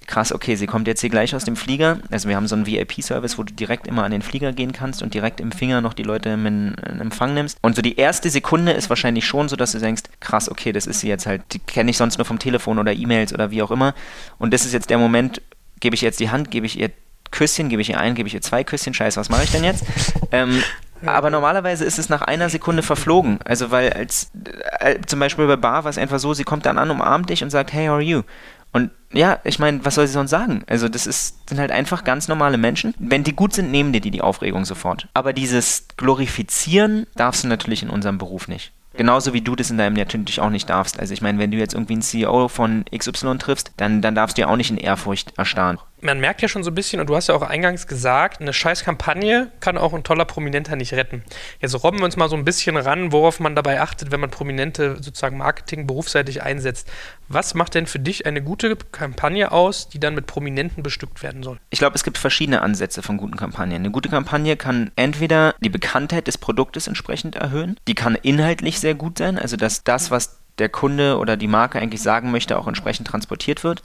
[0.10, 2.00] krass, okay, sie kommt jetzt hier gleich aus dem Flieger.
[2.10, 5.04] Also wir haben so einen VIP-Service, wo du direkt immer an den Flieger gehen kannst
[5.04, 7.60] und direkt im Finger noch die Leute in, Empfang nimmst.
[7.62, 10.88] Und so die erste Sekunde ist wahrscheinlich schon so, dass du denkst, krass, okay, das
[10.88, 13.62] ist sie jetzt halt, die kenne ich sonst nur vom Telefon oder E-Mails oder wie
[13.62, 13.94] auch immer.
[14.40, 15.44] Und das ist jetzt der Moment,
[15.80, 16.90] gebe ich jetzt die Hand, gebe ich ihr
[17.30, 19.64] Küsschen, gebe ich ihr ein, gebe ich ihr zwei Küsschen, scheiße, was mache ich denn
[19.64, 19.86] jetzt?
[20.32, 20.64] ähm,
[21.06, 23.40] aber normalerweise ist es nach einer Sekunde verflogen.
[23.46, 24.32] Also weil als
[24.80, 27.44] äh, zum Beispiel bei Bar war es einfach so, sie kommt dann an, umarmt dich
[27.44, 28.24] und sagt, hey, how are you?
[28.72, 30.64] Und ja, ich meine, was soll sie sonst sagen?
[30.68, 32.94] Also das ist, sind halt einfach ganz normale Menschen.
[33.00, 35.08] Wenn die gut sind, nehmen dir die die Aufregung sofort.
[35.14, 38.72] Aber dieses Glorifizieren darfst du natürlich in unserem Beruf nicht.
[38.94, 41.00] Genauso wie du das in deinem natürlich auch nicht darfst.
[41.00, 44.38] Also ich meine, wenn du jetzt irgendwie einen CEO von XY triffst, dann, dann darfst
[44.38, 45.78] du ja auch nicht in Ehrfurcht erstarren.
[46.02, 48.54] Man merkt ja schon so ein bisschen, und du hast ja auch eingangs gesagt, eine
[48.54, 51.24] scheiß Kampagne kann auch ein toller Prominenter nicht retten.
[51.60, 54.30] Jetzt robben wir uns mal so ein bisschen ran, worauf man dabei achtet, wenn man
[54.30, 56.90] Prominente sozusagen Marketing berufsseitig einsetzt.
[57.28, 61.44] Was macht denn für dich eine gute Kampagne aus, die dann mit Prominenten bestückt werden
[61.44, 61.60] soll?
[61.70, 63.78] Ich glaube, es gibt verschiedene Ansätze von guten Kampagnen.
[63.78, 68.96] Eine gute Kampagne kann entweder die Bekanntheit des Produktes entsprechend erhöhen, die kann inhaltlich sehr
[68.96, 72.68] gut sein, also dass das, was der Kunde oder die Marke eigentlich sagen möchte, auch
[72.68, 73.82] entsprechend transportiert wird.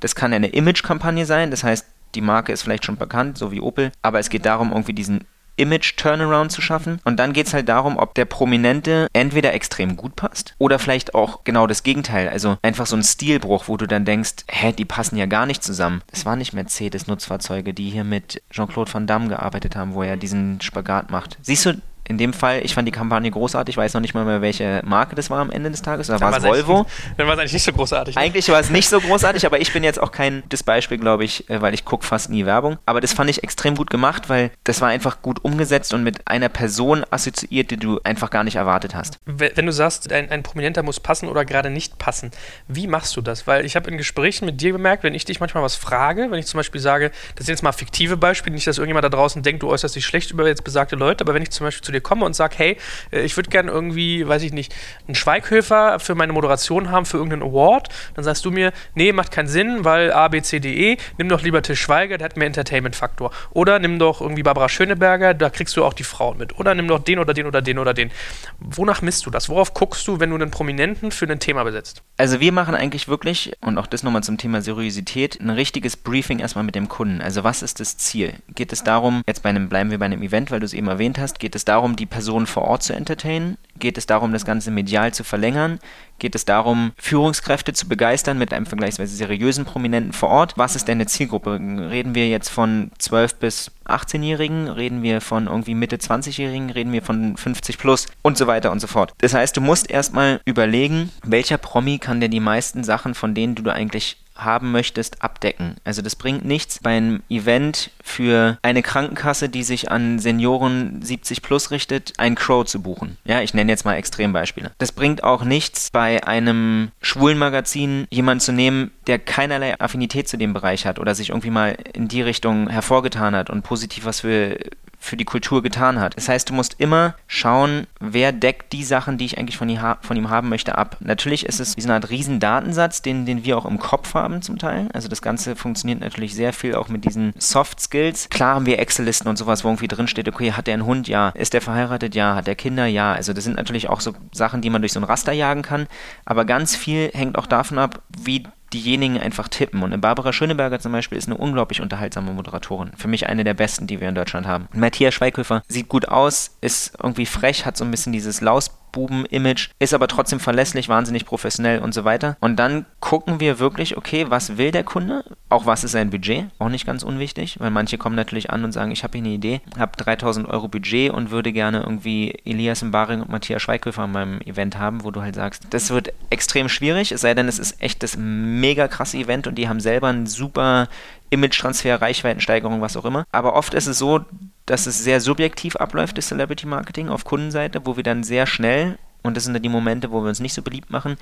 [0.00, 3.60] Das kann eine Image-Kampagne sein, das heißt, die Marke ist vielleicht schon bekannt, so wie
[3.60, 5.24] Opel, aber es geht darum, irgendwie diesen
[5.60, 7.00] Image-Turnaround zu schaffen.
[7.04, 11.14] Und dann geht es halt darum, ob der Prominente entweder extrem gut passt oder vielleicht
[11.14, 12.28] auch genau das Gegenteil.
[12.28, 15.62] Also einfach so ein Stilbruch, wo du dann denkst, hä, die passen ja gar nicht
[15.62, 16.02] zusammen.
[16.10, 20.60] Es waren nicht Mercedes-Nutzfahrzeuge, die hier mit Jean-Claude Van Damme gearbeitet haben, wo er diesen
[20.62, 21.36] Spagat macht.
[21.42, 21.74] Siehst du,
[22.10, 24.82] in dem Fall, ich fand die Kampagne großartig, ich weiß noch nicht mal mehr, welche
[24.84, 26.10] Marke das war am Ende des Tages.
[26.10, 26.84] Oder war es Volvo?
[27.16, 28.16] Dann war es eigentlich nicht so großartig.
[28.16, 28.20] Ne?
[28.20, 31.24] Eigentlich war es nicht so großartig, aber ich bin jetzt auch kein das Beispiel, glaube
[31.24, 32.78] ich, äh, weil ich gucke fast nie Werbung.
[32.84, 36.26] Aber das fand ich extrem gut gemacht, weil das war einfach gut umgesetzt und mit
[36.26, 39.20] einer Person assoziiert, die du einfach gar nicht erwartet hast.
[39.24, 42.32] Wenn du sagst, ein, ein Prominenter muss passen oder gerade nicht passen,
[42.66, 43.46] wie machst du das?
[43.46, 46.40] Weil ich habe in Gesprächen mit dir bemerkt, wenn ich dich manchmal was frage, wenn
[46.40, 49.44] ich zum Beispiel sage, das sind jetzt mal fiktive Beispiele, nicht, dass irgendjemand da draußen
[49.44, 51.92] denkt, du äußerst dich schlecht über jetzt besagte Leute, aber wenn ich zum Beispiel zu
[51.92, 52.76] dir komme und sage, hey,
[53.12, 54.74] äh, ich würde gerne irgendwie, weiß ich nicht,
[55.06, 57.88] einen Schweighöfer für meine Moderation haben für irgendeinen Award.
[58.14, 61.28] Dann sagst du mir, nee, macht keinen Sinn, weil A, B, C, D, E, nimm
[61.28, 63.30] doch lieber Till Schweiger, der hat mehr Entertainment-Faktor.
[63.50, 66.58] Oder nimm doch irgendwie Barbara Schöneberger, da kriegst du auch die Frauen mit.
[66.58, 68.10] Oder nimm doch den oder den oder den oder den.
[68.58, 69.48] Wonach misst du das?
[69.48, 72.02] Worauf guckst du, wenn du einen Prominenten für ein Thema besetzt?
[72.16, 76.38] Also wir machen eigentlich wirklich, und auch das nochmal zum Thema Seriosität, ein richtiges Briefing
[76.38, 77.20] erstmal mit dem Kunden.
[77.20, 78.34] Also was ist das Ziel?
[78.54, 80.88] Geht es darum, jetzt bei einem, bleiben wir bei einem Event, weil du es eben
[80.88, 83.56] erwähnt hast, geht es darum, die Person vor Ort zu entertainen?
[83.78, 85.78] Geht es darum, das Ganze medial zu verlängern?
[86.18, 90.52] Geht es darum, Führungskräfte zu begeistern mit einem vergleichsweise seriösen Prominenten vor Ort?
[90.56, 91.52] Was ist denn eine Zielgruppe?
[91.52, 94.68] Reden wir jetzt von 12 bis 18-Jährigen?
[94.68, 96.70] Reden wir von irgendwie Mitte 20-Jährigen?
[96.70, 98.06] Reden wir von 50 plus?
[98.22, 99.14] Und so weiter und so fort.
[99.18, 103.54] Das heißt, du musst erstmal überlegen, welcher Promi kann denn die meisten Sachen, von denen
[103.54, 105.76] du eigentlich haben möchtest, abdecken.
[105.84, 111.42] Also das bringt nichts bei einem Event für eine Krankenkasse, die sich an Senioren 70
[111.42, 113.16] plus richtet, einen Crow zu buchen.
[113.24, 114.72] Ja, ich nenne jetzt mal Extrembeispiele.
[114.78, 120.36] Das bringt auch nichts bei einem schwulen Magazin jemanden zu nehmen, der keinerlei Affinität zu
[120.36, 124.20] dem Bereich hat oder sich irgendwie mal in die Richtung hervorgetan hat und positiv was
[124.20, 124.58] für
[125.00, 126.16] für die Kultur getan hat.
[126.16, 130.30] Das heißt, du musst immer schauen, wer deckt die Sachen, die ich eigentlich von, ihm
[130.30, 130.98] haben möchte, ab.
[131.00, 134.42] Natürlich ist es wie so eine Art Riesendatensatz, den, den wir auch im Kopf haben
[134.42, 134.88] zum Teil.
[134.92, 138.28] Also das Ganze funktioniert natürlich sehr viel auch mit diesen Soft Skills.
[138.28, 141.08] Klar haben wir Excel-Listen und sowas, wo irgendwie drinsteht, okay, hat der einen Hund?
[141.08, 141.30] Ja.
[141.30, 142.14] Ist der verheiratet?
[142.14, 142.36] Ja.
[142.36, 142.84] Hat der Kinder?
[142.86, 143.14] Ja.
[143.14, 145.86] Also das sind natürlich auch so Sachen, die man durch so ein Raster jagen kann.
[146.26, 149.82] Aber ganz viel hängt auch davon ab, wie diejenigen einfach tippen.
[149.82, 152.92] Und Barbara Schöneberger zum Beispiel ist eine unglaublich unterhaltsame Moderatorin.
[152.96, 154.68] Für mich eine der besten, die wir in Deutschland haben.
[154.72, 159.70] Matthias Schweighöfer sieht gut aus, ist irgendwie frech, hat so ein bisschen dieses Laus Buben-Image,
[159.78, 162.36] ist aber trotzdem verlässlich, wahnsinnig professionell und so weiter.
[162.40, 165.24] Und dann gucken wir wirklich, okay, was will der Kunde?
[165.48, 166.46] Auch was ist sein Budget?
[166.58, 169.34] Auch nicht ganz unwichtig, weil manche kommen natürlich an und sagen, ich habe hier eine
[169.34, 174.12] Idee, habe 3000 Euro Budget und würde gerne irgendwie Elias Mbaring und Matthias Schweighöfer an
[174.12, 177.58] meinem Event haben, wo du halt sagst, das wird extrem schwierig, es sei denn, es
[177.58, 180.88] ist echt das mega krasse Event und die haben selber einen super
[181.30, 183.24] Image-Transfer, Reichweitensteigerung, was auch immer.
[183.32, 184.24] Aber oft ist es so,
[184.66, 188.98] dass es sehr subjektiv abläuft, das Celebrity Marketing auf Kundenseite, wo wir dann sehr schnell
[189.22, 191.16] und das sind dann die Momente, wo wir uns nicht so beliebt machen,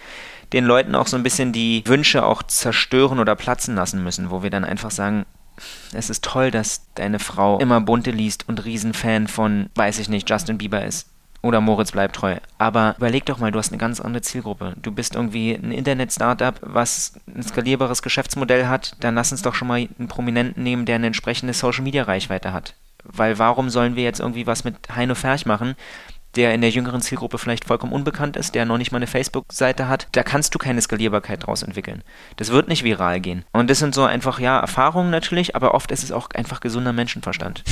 [0.52, 4.42] den Leuten auch so ein bisschen die Wünsche auch zerstören oder platzen lassen müssen, wo
[4.42, 5.26] wir dann einfach sagen,
[5.92, 10.30] es ist toll, dass deine Frau immer bunte liest und Riesenfan von, weiß ich nicht,
[10.30, 11.08] Justin Bieber ist.
[11.40, 12.36] Oder Moritz bleibt treu.
[12.58, 14.74] Aber überleg doch mal, du hast eine ganz andere Zielgruppe.
[14.82, 18.96] Du bist irgendwie ein Internet-Startup, was ein skalierbares Geschäftsmodell hat.
[19.00, 22.74] Dann lass uns doch schon mal einen Prominenten nehmen, der eine entsprechende Social-Media-Reichweite hat.
[23.04, 25.76] Weil warum sollen wir jetzt irgendwie was mit Heino Ferch machen,
[26.36, 29.88] der in der jüngeren Zielgruppe vielleicht vollkommen unbekannt ist, der noch nicht mal eine Facebook-Seite
[29.88, 32.04] hat, da kannst du keine Skalierbarkeit draus entwickeln.
[32.36, 33.44] Das wird nicht viral gehen.
[33.52, 36.92] Und das sind so einfach, ja, Erfahrungen natürlich, aber oft ist es auch einfach gesunder
[36.92, 37.64] Menschenverstand.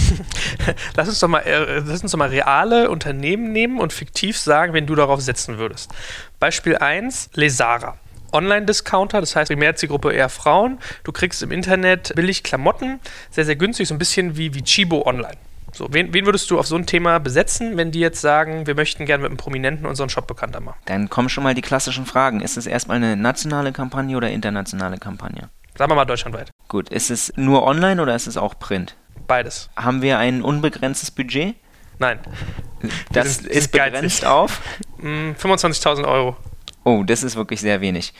[0.96, 4.72] lass, uns doch mal, äh, lass uns doch mal reale Unternehmen nehmen und fiktiv sagen,
[4.72, 5.92] wenn du darauf setzen würdest.
[6.40, 7.98] Beispiel 1, Lesara.
[8.36, 10.78] Online-Discounter, das heißt primär Zielgruppe eher Frauen.
[11.04, 15.06] Du kriegst im Internet billig Klamotten, sehr, sehr günstig, so ein bisschen wie, wie Chibo
[15.06, 15.36] online.
[15.72, 18.74] So, wen, wen, würdest du auf so ein Thema besetzen, wenn die jetzt sagen, wir
[18.74, 20.78] möchten gerne mit einem Prominenten unseren Shop bekannter machen?
[20.86, 22.40] Dann kommen schon mal die klassischen Fragen.
[22.40, 25.50] Ist es erstmal eine nationale Kampagne oder internationale Kampagne?
[25.76, 26.50] Sagen wir mal deutschlandweit.
[26.68, 28.96] Gut, ist es nur online oder ist es auch Print?
[29.26, 29.68] Beides.
[29.76, 31.56] Haben wir ein unbegrenztes Budget?
[31.98, 32.20] Nein.
[33.12, 34.26] Das ist begrenzt geizig.
[34.26, 34.60] auf?
[35.02, 36.36] 25.000 mm, Euro.
[36.86, 38.14] Oh, das ist wirklich sehr wenig.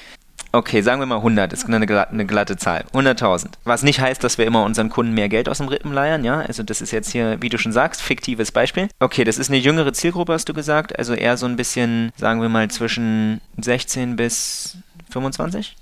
[0.51, 2.85] Okay, sagen wir mal 100, das ist eine, glatte, eine glatte Zahl.
[2.93, 3.51] 100.000.
[3.63, 6.41] Was nicht heißt, dass wir immer unseren Kunden mehr Geld aus dem Rippen leiern, ja?
[6.41, 8.89] Also das ist jetzt hier, wie du schon sagst, fiktives Beispiel.
[8.99, 10.99] Okay, das ist eine jüngere Zielgruppe, hast du gesagt.
[10.99, 14.79] Also eher so ein bisschen, sagen wir mal, zwischen 16 bis
[15.11, 15.77] 25?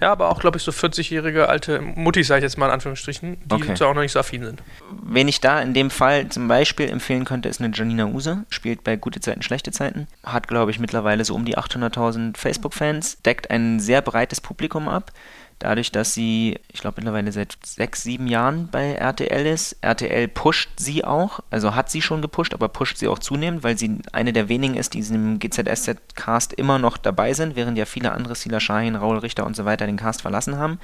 [0.00, 3.36] Ja, aber auch, glaube ich, so 40-jährige alte Muttis, sage ich jetzt mal in Anführungsstrichen,
[3.44, 3.72] die Okay.
[3.84, 4.62] auch noch nicht so affin sind.
[5.02, 8.44] Wen ich da in dem Fall zum Beispiel empfehlen könnte, ist eine Janina Use.
[8.50, 10.06] Spielt bei Gute Zeiten, Schlechte Zeiten.
[10.24, 13.22] Hat, glaube ich, mittlerweile so um die 800.000 Facebook-Fans.
[13.22, 15.12] Deckt ein sehr breites Publikum ab.
[15.58, 19.76] Dadurch, dass sie, ich glaube, mittlerweile seit sechs, sieben Jahren bei RTL ist.
[19.80, 23.78] RTL pusht sie auch, also hat sie schon gepusht, aber pusht sie auch zunehmend, weil
[23.78, 27.86] sie eine der wenigen ist, die in diesem GZSZ-Cast immer noch dabei sind, während ja
[27.86, 30.78] viele andere, Sila Shahin, Raul Richter und so weiter, den Cast verlassen haben.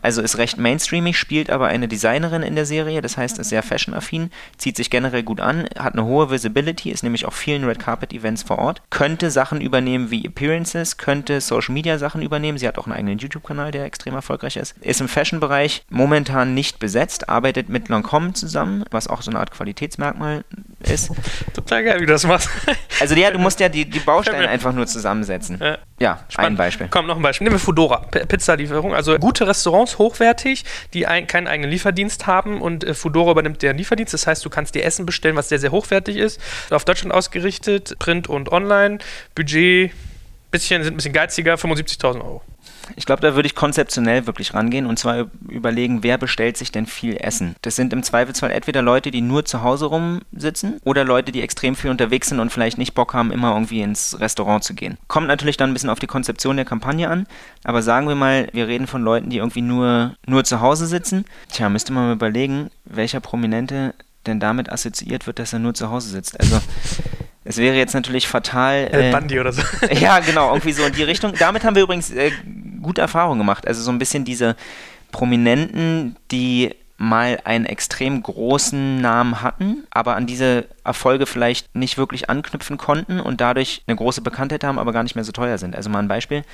[0.00, 3.62] Also ist recht mainstreamig, spielt aber eine Designerin in der Serie, das heißt, ist sehr
[3.62, 7.78] fashion-affin, zieht sich generell gut an, hat eine hohe Visibility, ist nämlich auf vielen Red
[7.78, 12.96] Carpet-Events vor Ort, könnte Sachen übernehmen wie Appearances, könnte Social-Media-Sachen übernehmen, sie hat auch einen
[12.96, 18.34] eigenen YouTube-Kanal, der extrem erfolgreich ist, ist im Fashion-Bereich momentan nicht besetzt, arbeitet mit Lancôme
[18.34, 20.44] zusammen, was auch so eine Art Qualitätsmerkmal
[20.80, 21.10] ist.
[21.54, 22.48] Total geil, wie du das machst.
[23.00, 25.58] Also ja, du musst ja die, die Bausteine einfach nur zusammensetzen.
[25.60, 25.78] Ja.
[25.98, 26.56] Ja, ein.
[26.56, 26.86] Beispiel.
[26.90, 27.44] Komm, noch ein Beispiel.
[27.44, 28.94] Nehmen wir Foodora, P- Pizzalieferung.
[28.94, 33.76] Also gute Restaurants, hochwertig, die ein, keinen eigenen Lieferdienst haben und äh, Foodora übernimmt deren
[33.78, 34.14] Lieferdienst.
[34.14, 36.40] Das heißt, du kannst dir Essen bestellen, was sehr, sehr hochwertig ist.
[36.70, 38.98] Auf Deutschland ausgerichtet, Print und Online.
[39.34, 39.92] Budget
[40.52, 42.42] bisschen, sind ein bisschen geiziger, 75.000 Euro.
[42.96, 46.86] Ich glaube, da würde ich konzeptionell wirklich rangehen und zwar überlegen, wer bestellt sich denn
[46.86, 47.56] viel Essen.
[47.62, 51.76] Das sind im Zweifelsfall entweder Leute, die nur zu Hause rumsitzen oder Leute, die extrem
[51.76, 54.98] viel unterwegs sind und vielleicht nicht Bock haben, immer irgendwie ins Restaurant zu gehen.
[55.08, 57.26] Kommt natürlich dann ein bisschen auf die Konzeption der Kampagne an,
[57.64, 61.24] aber sagen wir mal, wir reden von Leuten, die irgendwie nur, nur zu Hause sitzen.
[61.50, 63.94] Tja, müsste man mal überlegen, welcher Prominente
[64.26, 66.38] denn damit assoziiert wird, dass er nur zu Hause sitzt.
[66.40, 66.60] Also
[67.44, 68.88] es wäre jetzt natürlich fatal.
[68.90, 69.62] El äh, Bandi oder so.
[69.90, 71.34] ja, genau, irgendwie so in die Richtung.
[71.38, 72.30] Damit haben wir übrigens äh,
[72.84, 73.66] gute Erfahrungen gemacht.
[73.66, 74.56] Also so ein bisschen diese
[75.10, 82.30] Prominenten, die mal einen extrem großen Namen hatten, aber an diese Erfolge vielleicht nicht wirklich
[82.30, 85.74] anknüpfen konnten und dadurch eine große Bekanntheit haben, aber gar nicht mehr so teuer sind.
[85.74, 86.44] Also mal ein Beispiel.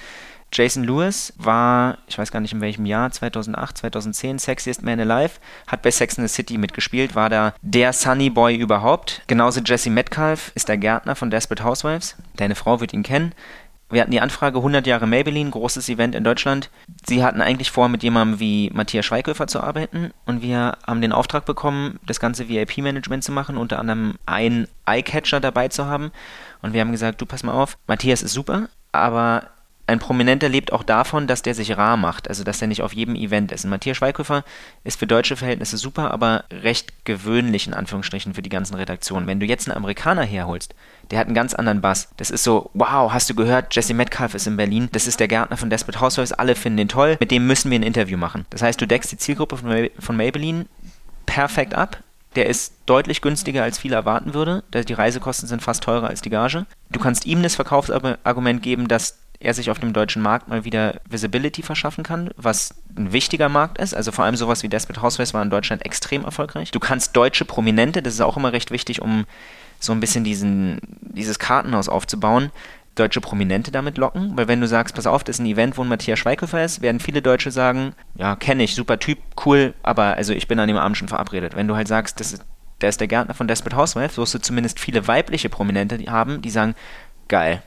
[0.53, 5.35] Jason Lewis war, ich weiß gar nicht in welchem Jahr, 2008, 2010, Sexiest Man Alive,
[5.69, 9.23] hat bei Sex in the City mitgespielt, war da der Sunny Boy überhaupt.
[9.29, 12.17] Genauso Jesse Metcalf ist der Gärtner von Desperate Housewives.
[12.35, 13.33] Deine Frau wird ihn kennen.
[13.91, 16.71] Wir hatten die Anfrage 100 Jahre Maybelline, großes Event in Deutschland.
[17.07, 21.13] Sie hatten eigentlich vor, mit jemandem wie Matthias Schweighöfer zu arbeiten und wir haben den
[21.13, 26.13] Auftrag bekommen, das ganze VIP-Management zu machen, unter anderem einen Eyecatcher dabei zu haben.
[26.63, 29.49] Und wir haben gesagt, du pass mal auf, Matthias ist super, aber
[29.91, 32.93] ein Prominenter lebt auch davon, dass der sich rar macht, also dass er nicht auf
[32.93, 33.65] jedem Event ist.
[33.65, 34.45] Und Matthias Schweighöfer
[34.85, 39.27] ist für deutsche Verhältnisse super, aber recht gewöhnlich in Anführungsstrichen für die ganzen Redaktionen.
[39.27, 40.75] Wenn du jetzt einen Amerikaner herholst,
[41.11, 42.09] der hat einen ganz anderen Bass.
[42.17, 45.29] Das ist so, wow, hast du gehört, Jesse Metcalf ist in Berlin, das ist der
[45.29, 48.47] Gärtner von Desperate Housewives, alle finden den toll, mit dem müssen wir ein Interview machen.
[48.51, 50.67] Das heißt, du deckst die Zielgruppe von, May von Maybelline
[51.27, 52.03] perfekt ab.
[52.37, 54.63] Der ist deutlich günstiger, als viele erwarten würde.
[54.73, 56.65] Die Reisekosten sind fast teurer als die Gage.
[56.91, 61.01] Du kannst ihm das Verkaufsargument geben, dass er sich auf dem deutschen Markt mal wieder
[61.09, 63.95] Visibility verschaffen kann, was ein wichtiger Markt ist.
[63.95, 66.71] Also vor allem sowas wie Desperate Housewives war in Deutschland extrem erfolgreich.
[66.71, 69.25] Du kannst deutsche Prominente, das ist auch immer recht wichtig, um
[69.81, 72.51] so ein bisschen diesen, dieses Kartenhaus aufzubauen,
[72.97, 75.83] deutsche Prominente damit locken, weil wenn du sagst, pass auf, das ist ein Event, wo
[75.83, 80.17] ein Matthias Schweighöfer ist, werden viele Deutsche sagen, ja, kenne ich, super Typ, cool, aber
[80.17, 81.57] also ich bin an dem Abend schon verabredet.
[81.57, 82.45] Wenn du halt sagst, das ist,
[82.83, 86.51] der ist der Gärtner von Desperate Housewives, wirst du zumindest viele weibliche Prominente haben, die
[86.51, 86.75] sagen,
[87.29, 87.63] geil,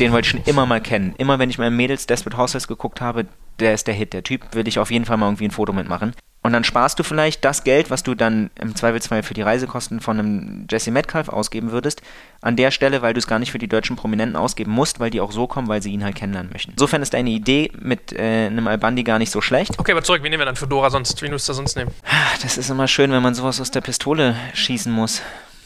[0.00, 1.14] den wollte ich schon immer mal kennen.
[1.18, 3.26] Immer wenn ich mal Mädels Desperate Housewives geguckt habe,
[3.58, 5.72] der ist der Hit, der Typ, will ich auf jeden Fall mal irgendwie ein Foto
[5.72, 6.14] mitmachen.
[6.42, 10.00] Und dann sparst du vielleicht das Geld, was du dann im Zweifelsfall für die Reisekosten
[10.00, 12.00] von einem Jesse Metcalf ausgeben würdest,
[12.40, 15.10] an der Stelle, weil du es gar nicht für die deutschen Prominenten ausgeben musst, weil
[15.10, 16.72] die auch so kommen, weil sie ihn halt kennenlernen möchten.
[16.72, 19.78] Insofern ist deine Idee mit äh, einem Albandi gar nicht so schlecht.
[19.78, 21.20] Okay, aber zurück, wie nehmen wir dann Fedora sonst?
[21.20, 21.90] Wie würdest du sonst nehmen?
[22.40, 25.20] Das ist immer schön, wenn man sowas aus der Pistole schießen muss.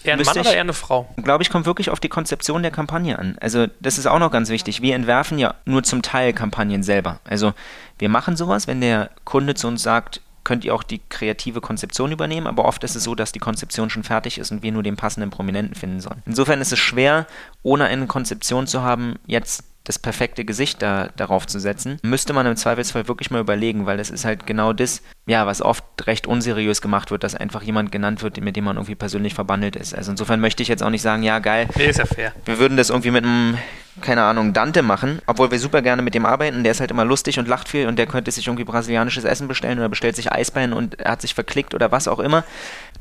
[0.04, 1.08] Eher ein Mann ich- oder eher eine Frau?
[1.16, 3.36] glaube ich, kommt wirklich auf die Konzeption der Kampagne an.
[3.40, 4.82] Also das ist auch noch ganz wichtig.
[4.82, 7.20] Wir entwerfen ja nur zum Teil Kampagnen selber.
[7.24, 7.52] Also
[7.98, 12.12] wir machen sowas, wenn der Kunde zu uns sagt, könnt ihr auch die kreative Konzeption
[12.12, 14.82] übernehmen, aber oft ist es so, dass die Konzeption schon fertig ist und wir nur
[14.82, 16.22] den passenden Prominenten finden sollen.
[16.26, 17.26] Insofern ist es schwer,
[17.62, 22.46] ohne eine Konzeption zu haben, jetzt das perfekte Gesicht da, darauf zu setzen, müsste man
[22.46, 26.26] im Zweifelsfall wirklich mal überlegen, weil das ist halt genau das, ja, was oft recht
[26.26, 29.94] unseriös gemacht wird, dass einfach jemand genannt wird, mit dem man irgendwie persönlich verbandelt ist.
[29.94, 32.32] Also insofern möchte ich jetzt auch nicht sagen, ja, geil, Nee, ist ja fair.
[32.46, 33.58] wir würden das irgendwie mit einem,
[34.00, 36.62] keine Ahnung, Dante machen, obwohl wir super gerne mit dem arbeiten.
[36.64, 39.48] Der ist halt immer lustig und lacht viel und der könnte sich irgendwie brasilianisches Essen
[39.48, 42.42] bestellen oder bestellt sich Eisbein und er hat sich verklickt oder was auch immer.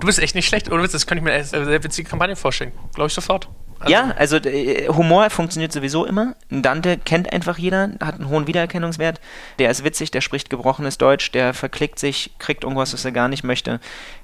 [0.02, 0.70] Du bist echt nicht schlecht.
[0.70, 2.74] Ohne Witz, das könnte ich mir eine sehr witzige Kampagne vorstellen.
[2.94, 3.48] Glaube ich sofort.
[3.84, 6.36] Also ja, also äh, Humor funktioniert sowieso immer.
[6.50, 9.20] Dante kennt einfach jeder, hat einen hohen Wiedererkennungswert.
[9.60, 13.28] Der ist witzig, der spricht gebrochenes Deutsch, der verklickt sich, kriegt irgendwas, was er gar
[13.28, 13.80] nicht möchte.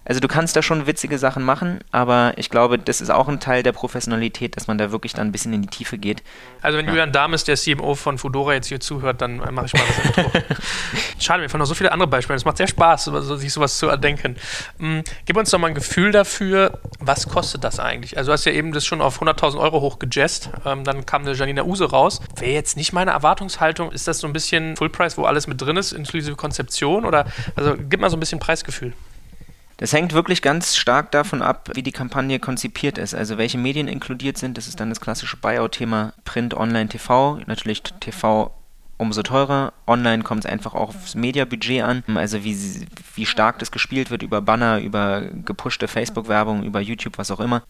[0.05, 3.39] Also du kannst da schon witzige Sachen machen, aber ich glaube, das ist auch ein
[3.39, 6.23] Teil der Professionalität, dass man da wirklich dann ein bisschen in die Tiefe geht.
[6.61, 6.91] Also wenn ja.
[6.91, 10.31] Julian Dames, der CMO von Fudora, jetzt hier zuhört, dann mache ich mal das Intro.
[11.19, 12.37] Schade, mir fallen noch so viele andere Beispiele.
[12.37, 14.35] Es macht sehr Spaß, sich sowas zu erdenken.
[14.79, 18.17] Hm, gib uns doch mal ein Gefühl dafür, was kostet das eigentlich?
[18.17, 21.33] Also du hast ja eben das schon auf 100.000 Euro hochgejazzt, ähm, dann kam eine
[21.33, 22.21] Janina Use raus.
[22.37, 25.61] Wäre jetzt nicht meine Erwartungshaltung, ist das so ein bisschen Full Price, wo alles mit
[25.61, 27.05] drin ist, inklusive Konzeption?
[27.05, 27.25] Oder
[27.55, 28.93] also gib mal so ein bisschen Preisgefühl.
[29.77, 33.15] Das hängt wirklich ganz stark davon ab, wie die Kampagne konzipiert ist.
[33.15, 34.57] Also welche Medien inkludiert sind.
[34.57, 37.39] Das ist dann das klassische Buyout-Thema Print, Online, TV.
[37.47, 38.51] Natürlich TV
[38.99, 39.73] umso teurer.
[39.87, 42.85] Online kommt es einfach auch aufs Mediabudget an, also wie,
[43.15, 47.63] wie stark das gespielt wird über Banner, über gepushte Facebook-Werbung, über YouTube, was auch immer.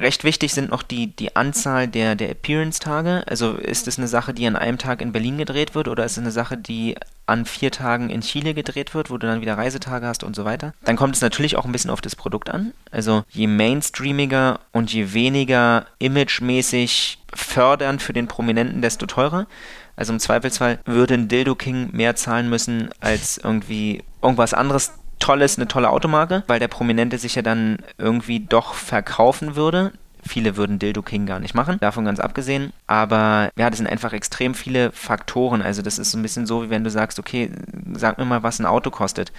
[0.00, 3.24] Recht wichtig sind noch die, die Anzahl der, der Appearance-Tage.
[3.26, 6.12] Also ist es eine Sache, die an einem Tag in Berlin gedreht wird oder ist
[6.12, 6.96] es eine Sache, die
[7.26, 10.44] an vier Tagen in Chile gedreht wird, wo du dann wieder Reisetage hast und so
[10.44, 10.74] weiter.
[10.84, 12.72] Dann kommt es natürlich auch ein bisschen auf das Produkt an.
[12.90, 19.46] Also je mainstreamiger und je weniger imagemäßig fördernd für den Prominenten, desto teurer.
[19.96, 25.56] Also im Zweifelsfall würde ein Dildo King mehr zahlen müssen als irgendwie irgendwas anderes Tolles,
[25.56, 29.92] eine tolle Automarke, weil der Prominente sich ja dann irgendwie doch verkaufen würde.
[30.26, 32.72] Viele würden Dildo King gar nicht machen, davon ganz abgesehen.
[32.86, 35.60] Aber ja, das sind einfach extrem viele Faktoren.
[35.60, 37.50] Also das ist so ein bisschen so, wie wenn du sagst, okay,
[37.92, 39.32] sag mir mal, was ein Auto kostet.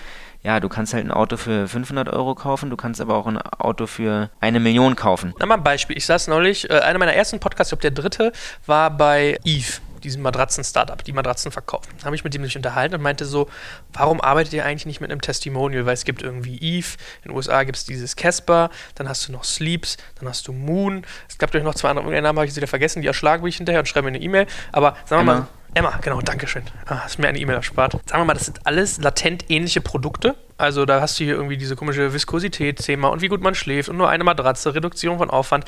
[0.43, 3.37] Ja, du kannst halt ein Auto für 500 Euro kaufen, du kannst aber auch ein
[3.37, 5.33] Auto für eine Million kaufen.
[5.39, 5.97] Na mal ein Beispiel.
[5.97, 8.31] Ich saß neulich, äh, einer meiner ersten Podcasts, ich glaube der dritte,
[8.67, 11.89] war bei Eve diesem Matratzen-Startup, die Matratzen verkaufen.
[11.99, 13.49] Da habe ich mit dem sich unterhalten und meinte so,
[13.91, 15.85] warum arbeitet ihr eigentlich nicht mit einem Testimonial?
[15.85, 16.87] Weil es gibt irgendwie Eve,
[17.23, 20.53] in den USA gibt es dieses Casper, dann hast du noch Sleeps, dann hast du
[20.53, 21.05] Moon.
[21.27, 23.57] Es gab durch noch zwei andere, irgendeinen Namen habe ich wieder vergessen, die erschlagen mich
[23.57, 24.47] hinterher und schreiben mir eine E-Mail.
[24.71, 26.63] Aber sagen wir mal, Emma, genau, danke schön.
[26.85, 27.91] Ah, hast mir eine E-Mail erspart.
[28.05, 30.35] Sagen wir mal, das sind alles latent ähnliche Produkte.
[30.57, 33.97] Also da hast du hier irgendwie diese komische Viskosität-Thema und wie gut man schläft und
[33.97, 35.65] nur eine Matratze, Reduktion von Aufwand.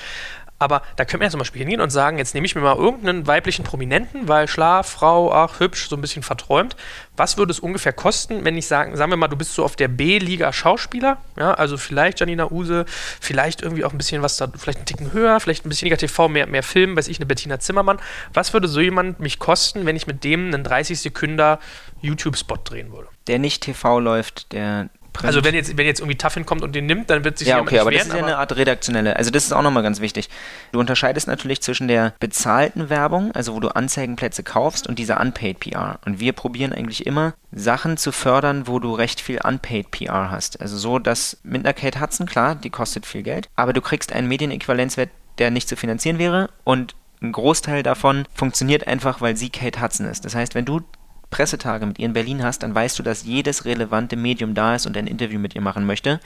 [0.59, 2.75] Aber da könnte man ja zum Beispiel hingehen und sagen, jetzt nehme ich mir mal
[2.75, 6.75] irgendeinen weiblichen Prominenten, weil Schlaf, Frau, ach, hübsch, so ein bisschen verträumt.
[7.15, 9.75] Was würde es ungefähr kosten, wenn ich sagen, sagen wir mal, du bist so auf
[9.75, 12.85] der B-Liga Schauspieler, ja, also vielleicht Janina Use,
[13.19, 15.97] vielleicht irgendwie auch ein bisschen was da, vielleicht einen Ticken höher, vielleicht ein bisschen weniger
[15.97, 17.99] TV, mehr, mehr Film, weiß ich, eine Bettina Zimmermann.
[18.33, 21.57] Was würde so jemand mich kosten, wenn ich mit dem einen 30 Sekunden
[22.01, 23.09] YouTube-Spot drehen würde?
[23.27, 25.27] Der nicht TV läuft, der Print.
[25.27, 27.59] Also wenn jetzt, wenn jetzt irgendwie Taffin kommt und den nimmt, dann wird sich ja
[27.59, 29.15] okay, aber das ist ja eine Art redaktionelle.
[29.15, 30.29] Also das ist auch nochmal ganz wichtig.
[30.71, 35.59] Du unterscheidest natürlich zwischen der bezahlten Werbung, also wo du Anzeigenplätze kaufst, und dieser Unpaid
[35.59, 35.99] PR.
[36.05, 40.61] Und wir probieren eigentlich immer Sachen zu fördern, wo du recht viel Unpaid PR hast.
[40.61, 44.13] Also so, dass mit einer Kate Hudson klar, die kostet viel Geld, aber du kriegst
[44.13, 45.09] einen Medienäquivalenzwert,
[45.39, 50.05] der nicht zu finanzieren wäre und ein Großteil davon funktioniert einfach, weil sie Kate Hudson
[50.05, 50.25] ist.
[50.25, 50.81] Das heißt, wenn du
[51.29, 54.85] Pressetage mit ihr in Berlin hast, dann weißt du, dass jedes relevante Medium da ist
[54.85, 56.19] und ein Interview mit ihr machen möchte.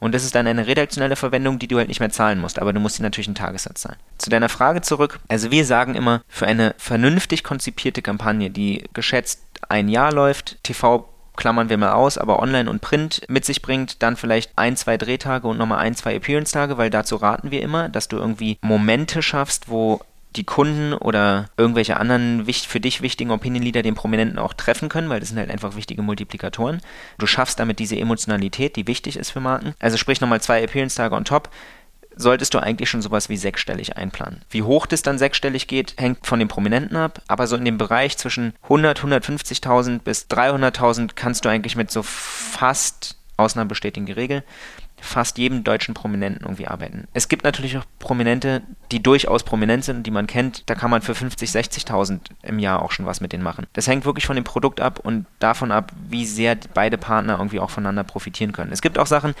[0.00, 2.72] Und das ist dann eine redaktionelle Verwendung, die du halt nicht mehr zahlen musst, aber
[2.72, 3.98] du musst dir natürlich einen Tagessatz zahlen.
[4.18, 5.20] Zu deiner Frage zurück.
[5.28, 11.06] Also wir sagen immer, für eine vernünftig konzipierte Kampagne, die geschätzt ein Jahr läuft, TV
[11.36, 14.96] klammern wir mal aus, aber Online und Print mit sich bringt, dann vielleicht ein, zwei
[14.96, 19.22] Drehtage und nochmal ein, zwei Appearance-Tage, weil dazu raten wir immer, dass du irgendwie Momente
[19.22, 20.00] schaffst, wo
[20.36, 25.08] die Kunden oder irgendwelche anderen für dich wichtigen Opinion Leader den Prominenten auch treffen können,
[25.08, 26.80] weil das sind halt einfach wichtige Multiplikatoren.
[27.18, 29.74] Du schaffst damit diese Emotionalität, die wichtig ist für Marken.
[29.80, 31.50] Also sprich nochmal zwei Appearance-Tage on top
[32.16, 34.42] solltest du eigentlich schon sowas wie sechsstellig einplanen.
[34.50, 37.78] Wie hoch das dann sechsstellig geht, hängt von den Prominenten ab, aber so in dem
[37.78, 44.12] Bereich zwischen 100, 150.000 bis 300.000 kannst du eigentlich mit so fast Ausnahmen bestätigen die
[44.12, 44.44] Regel,
[45.00, 47.06] fast jedem deutschen Prominenten irgendwie arbeiten.
[47.14, 50.68] Es gibt natürlich auch Prominente, die durchaus prominent sind und die man kennt.
[50.68, 53.66] Da kann man für 50, 60.000 im Jahr auch schon was mit denen machen.
[53.72, 57.60] Das hängt wirklich von dem Produkt ab und davon ab, wie sehr beide Partner irgendwie
[57.60, 58.72] auch voneinander profitieren können.
[58.72, 59.34] Es gibt auch Sachen,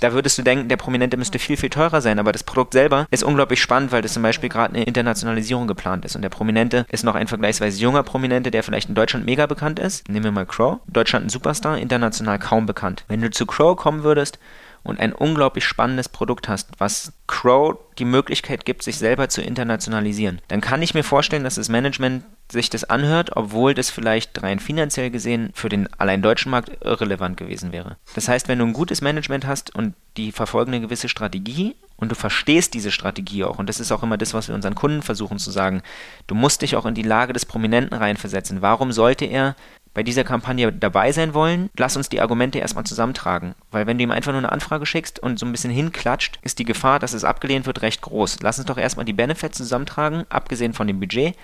[0.00, 3.06] da würdest du denken, der Prominente müsste viel, viel teurer sein, aber das Produkt selber
[3.10, 6.16] ist unglaublich spannend, weil das zum Beispiel gerade eine Internationalisierung geplant ist.
[6.16, 9.78] Und der Prominente ist noch ein vergleichsweise junger Prominente, der vielleicht in Deutschland mega bekannt
[9.78, 10.08] ist.
[10.08, 10.78] Nehmen wir mal Crow.
[10.88, 13.04] Deutschland ein Superstar, international kaum bekannt.
[13.08, 14.38] Wenn du zu Crow kommen würdest,
[14.84, 20.40] und ein unglaublich spannendes Produkt hast, was Crow die Möglichkeit gibt, sich selber zu internationalisieren,
[20.48, 24.58] dann kann ich mir vorstellen, dass das Management sich das anhört, obwohl das vielleicht rein
[24.58, 27.96] finanziell gesehen für den allein deutschen Markt irrelevant gewesen wäre.
[28.14, 32.10] Das heißt, wenn du ein gutes Management hast und die verfolgen eine gewisse Strategie und
[32.10, 35.02] du verstehst diese Strategie auch, und das ist auch immer das, was wir unseren Kunden
[35.02, 35.82] versuchen zu sagen,
[36.26, 38.62] du musst dich auch in die Lage des Prominenten reinversetzen.
[38.62, 39.54] Warum sollte er
[39.94, 43.54] bei dieser Kampagne dabei sein wollen, lass uns die Argumente erstmal zusammentragen.
[43.70, 46.58] Weil wenn du ihm einfach nur eine Anfrage schickst und so ein bisschen hinklatscht, ist
[46.58, 48.40] die Gefahr, dass es abgelehnt wird, recht groß.
[48.42, 51.36] Lass uns doch erstmal die Benefits zusammentragen, abgesehen von dem Budget,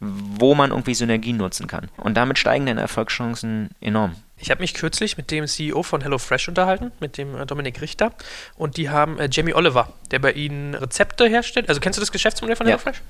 [0.00, 1.88] wo man irgendwie Synergien nutzen kann.
[1.96, 4.14] Und damit steigen deine Erfolgschancen enorm.
[4.40, 8.12] Ich habe mich kürzlich mit dem CEO von HelloFresh unterhalten, mit dem äh, Dominik Richter.
[8.56, 11.68] Und die haben äh, Jamie Oliver, der bei ihnen Rezepte herstellt.
[11.68, 12.72] Also kennst du das Geschäftsmodell von ja.
[12.72, 13.02] HelloFresh?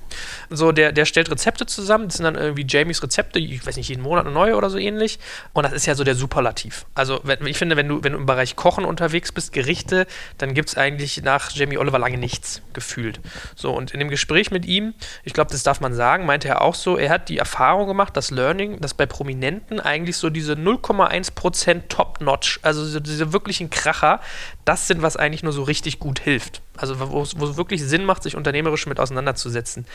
[0.51, 2.07] So, der, der stellt Rezepte zusammen.
[2.07, 4.79] Das sind dann irgendwie Jamies Rezepte, ich weiß nicht, jeden Monat eine neue oder so
[4.79, 5.19] ähnlich.
[5.53, 6.87] Und das ist ja so der Superlativ.
[6.95, 10.07] Also wenn, ich finde, wenn du, wenn du im Bereich Kochen unterwegs bist, Gerichte,
[10.39, 13.21] dann gibt es eigentlich nach Jamie Oliver lange nichts gefühlt.
[13.55, 16.63] So, und in dem Gespräch mit ihm, ich glaube, das darf man sagen, meinte er
[16.63, 20.55] auch so, er hat die Erfahrung gemacht, das Learning, dass bei Prominenten eigentlich so diese
[20.55, 24.21] 0,1 1% Top-Notch, also diese wirklichen Kracher,
[24.65, 26.63] das sind, was eigentlich nur so richtig gut hilft.
[26.77, 29.87] Also wo es wirklich Sinn macht, sich unternehmerisch mit auseinanderzusetzen.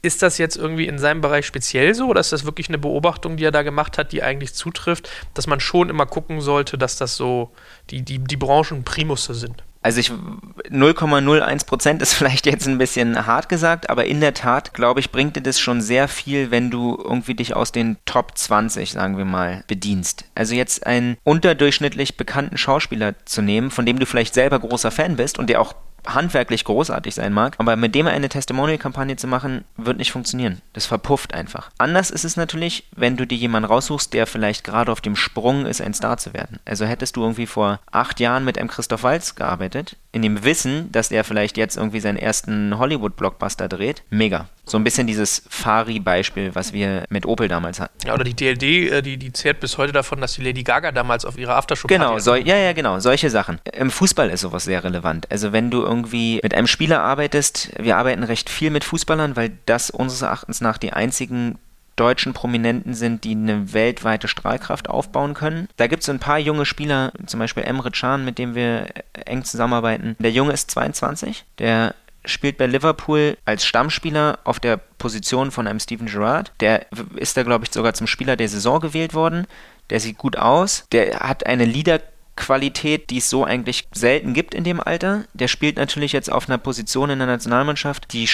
[0.00, 3.36] Ist das jetzt irgendwie in seinem Bereich speziell so oder ist das wirklich eine Beobachtung,
[3.36, 6.96] die er da gemacht hat, die eigentlich zutrifft, dass man schon immer gucken sollte, dass
[6.96, 7.52] das so
[7.90, 9.62] die, die, die Branchenprimusse sind?
[9.82, 14.74] Also ich 0,01 Prozent ist vielleicht jetzt ein bisschen hart gesagt, aber in der Tat,
[14.74, 18.36] glaube ich, bringt dir das schon sehr viel, wenn du irgendwie dich aus den Top
[18.38, 20.24] 20, sagen wir mal, bedienst.
[20.34, 25.16] Also jetzt einen unterdurchschnittlich bekannten Schauspieler zu nehmen, von dem du vielleicht selber großer Fan
[25.16, 25.74] bist und der auch
[26.06, 30.60] handwerklich großartig sein mag, aber mit dem eine Testimonial-Kampagne zu machen, wird nicht funktionieren.
[30.72, 31.70] Das verpufft einfach.
[31.78, 35.66] Anders ist es natürlich, wenn du dir jemanden raussuchst, der vielleicht gerade auf dem Sprung
[35.66, 36.58] ist, ein Star zu werden.
[36.64, 40.90] Also hättest du irgendwie vor acht Jahren mit einem Christoph Walz gearbeitet, in dem Wissen,
[40.92, 44.48] dass er vielleicht jetzt irgendwie seinen ersten Hollywood-Blockbuster dreht, mega.
[44.72, 47.92] So ein bisschen dieses Fari-Beispiel, was wir mit Opel damals hatten.
[48.06, 50.92] Ja, oder die DLD, äh, die, die zehrt bis heute davon, dass die Lady Gaga
[50.92, 53.60] damals auf ihrer Aftershow Genau, so, ja, ja, genau, solche Sachen.
[53.70, 55.30] Im Fußball ist sowas sehr relevant.
[55.30, 59.52] Also wenn du irgendwie mit einem Spieler arbeitest, wir arbeiten recht viel mit Fußballern, weil
[59.66, 61.58] das unseres Erachtens nach die einzigen
[61.96, 65.68] deutschen Prominenten sind, die eine weltweite Strahlkraft aufbauen können.
[65.76, 68.86] Da gibt es ein paar junge Spieler, zum Beispiel Emre Can, mit dem wir
[69.26, 70.16] eng zusammenarbeiten.
[70.18, 71.94] Der Junge ist 22, der
[72.24, 76.52] spielt bei Liverpool als Stammspieler auf der Position von einem Steven Gerrard.
[76.60, 79.46] Der ist da, glaube ich, sogar zum Spieler der Saison gewählt worden.
[79.90, 80.86] Der sieht gut aus.
[80.92, 85.24] Der hat eine Leader-Qualität, die es so eigentlich selten gibt in dem Alter.
[85.34, 88.28] Der spielt natürlich jetzt auf einer Position in der Nationalmannschaft, die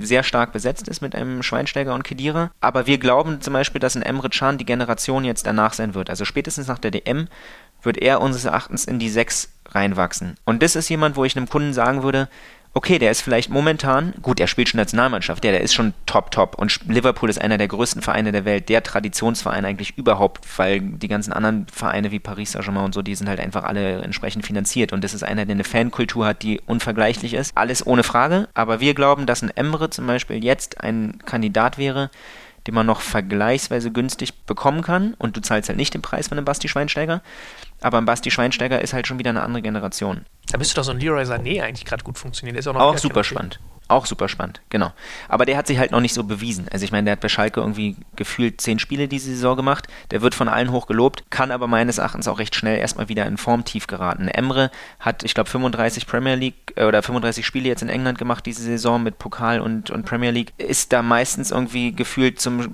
[0.00, 2.50] sehr stark besetzt ist mit einem Schweinsteiger und Kedira.
[2.60, 6.08] Aber wir glauben zum Beispiel, dass ein Emre Can die Generation jetzt danach sein wird.
[6.10, 7.28] Also spätestens nach der DM
[7.82, 10.36] wird er unseres Erachtens in die Sechs reinwachsen.
[10.44, 12.28] Und das ist jemand, wo ich einem Kunden sagen würde,
[12.74, 16.32] okay, der ist vielleicht momentan, gut, er spielt schon Nationalmannschaft, der, der ist schon top,
[16.32, 16.58] top.
[16.58, 21.06] Und Liverpool ist einer der größten Vereine der Welt, der Traditionsverein eigentlich überhaupt, weil die
[21.06, 24.92] ganzen anderen Vereine wie Paris Saint-Germain und so, die sind halt einfach alle entsprechend finanziert.
[24.92, 27.56] Und das ist einer, der eine Fankultur hat, die unvergleichlich ist.
[27.56, 28.48] Alles ohne Frage.
[28.54, 32.10] Aber wir glauben, dass ein Emre zum Beispiel jetzt ein Kandidat wäre,
[32.66, 35.14] den man noch vergleichsweise günstig bekommen kann.
[35.14, 37.22] Und du zahlst halt nicht den Preis von einem Basti Schweinsteiger.
[37.80, 40.24] Aber ein Basti Schweinsteiger ist halt schon wieder eine andere Generation.
[40.50, 42.56] Da bist du doch so ein Leroy Sané eigentlich gerade gut funktioniert.
[42.58, 43.60] Ist auch, noch auch super spannend.
[43.86, 44.92] Auch super spannend, genau.
[45.28, 46.66] Aber der hat sich halt noch nicht so bewiesen.
[46.72, 49.88] Also ich meine, der hat bei Schalke irgendwie gefühlt zehn Spiele diese Saison gemacht.
[50.10, 53.26] Der wird von allen hoch gelobt, kann aber meines Erachtens auch recht schnell erstmal wieder
[53.26, 54.28] in Formtief geraten.
[54.28, 54.70] Emre
[55.00, 58.62] hat, ich glaube, 35 Premier League äh, oder 35 Spiele jetzt in England gemacht diese
[58.62, 60.54] Saison mit Pokal und, und Premier League.
[60.56, 62.70] Ist da meistens irgendwie gefühlt zum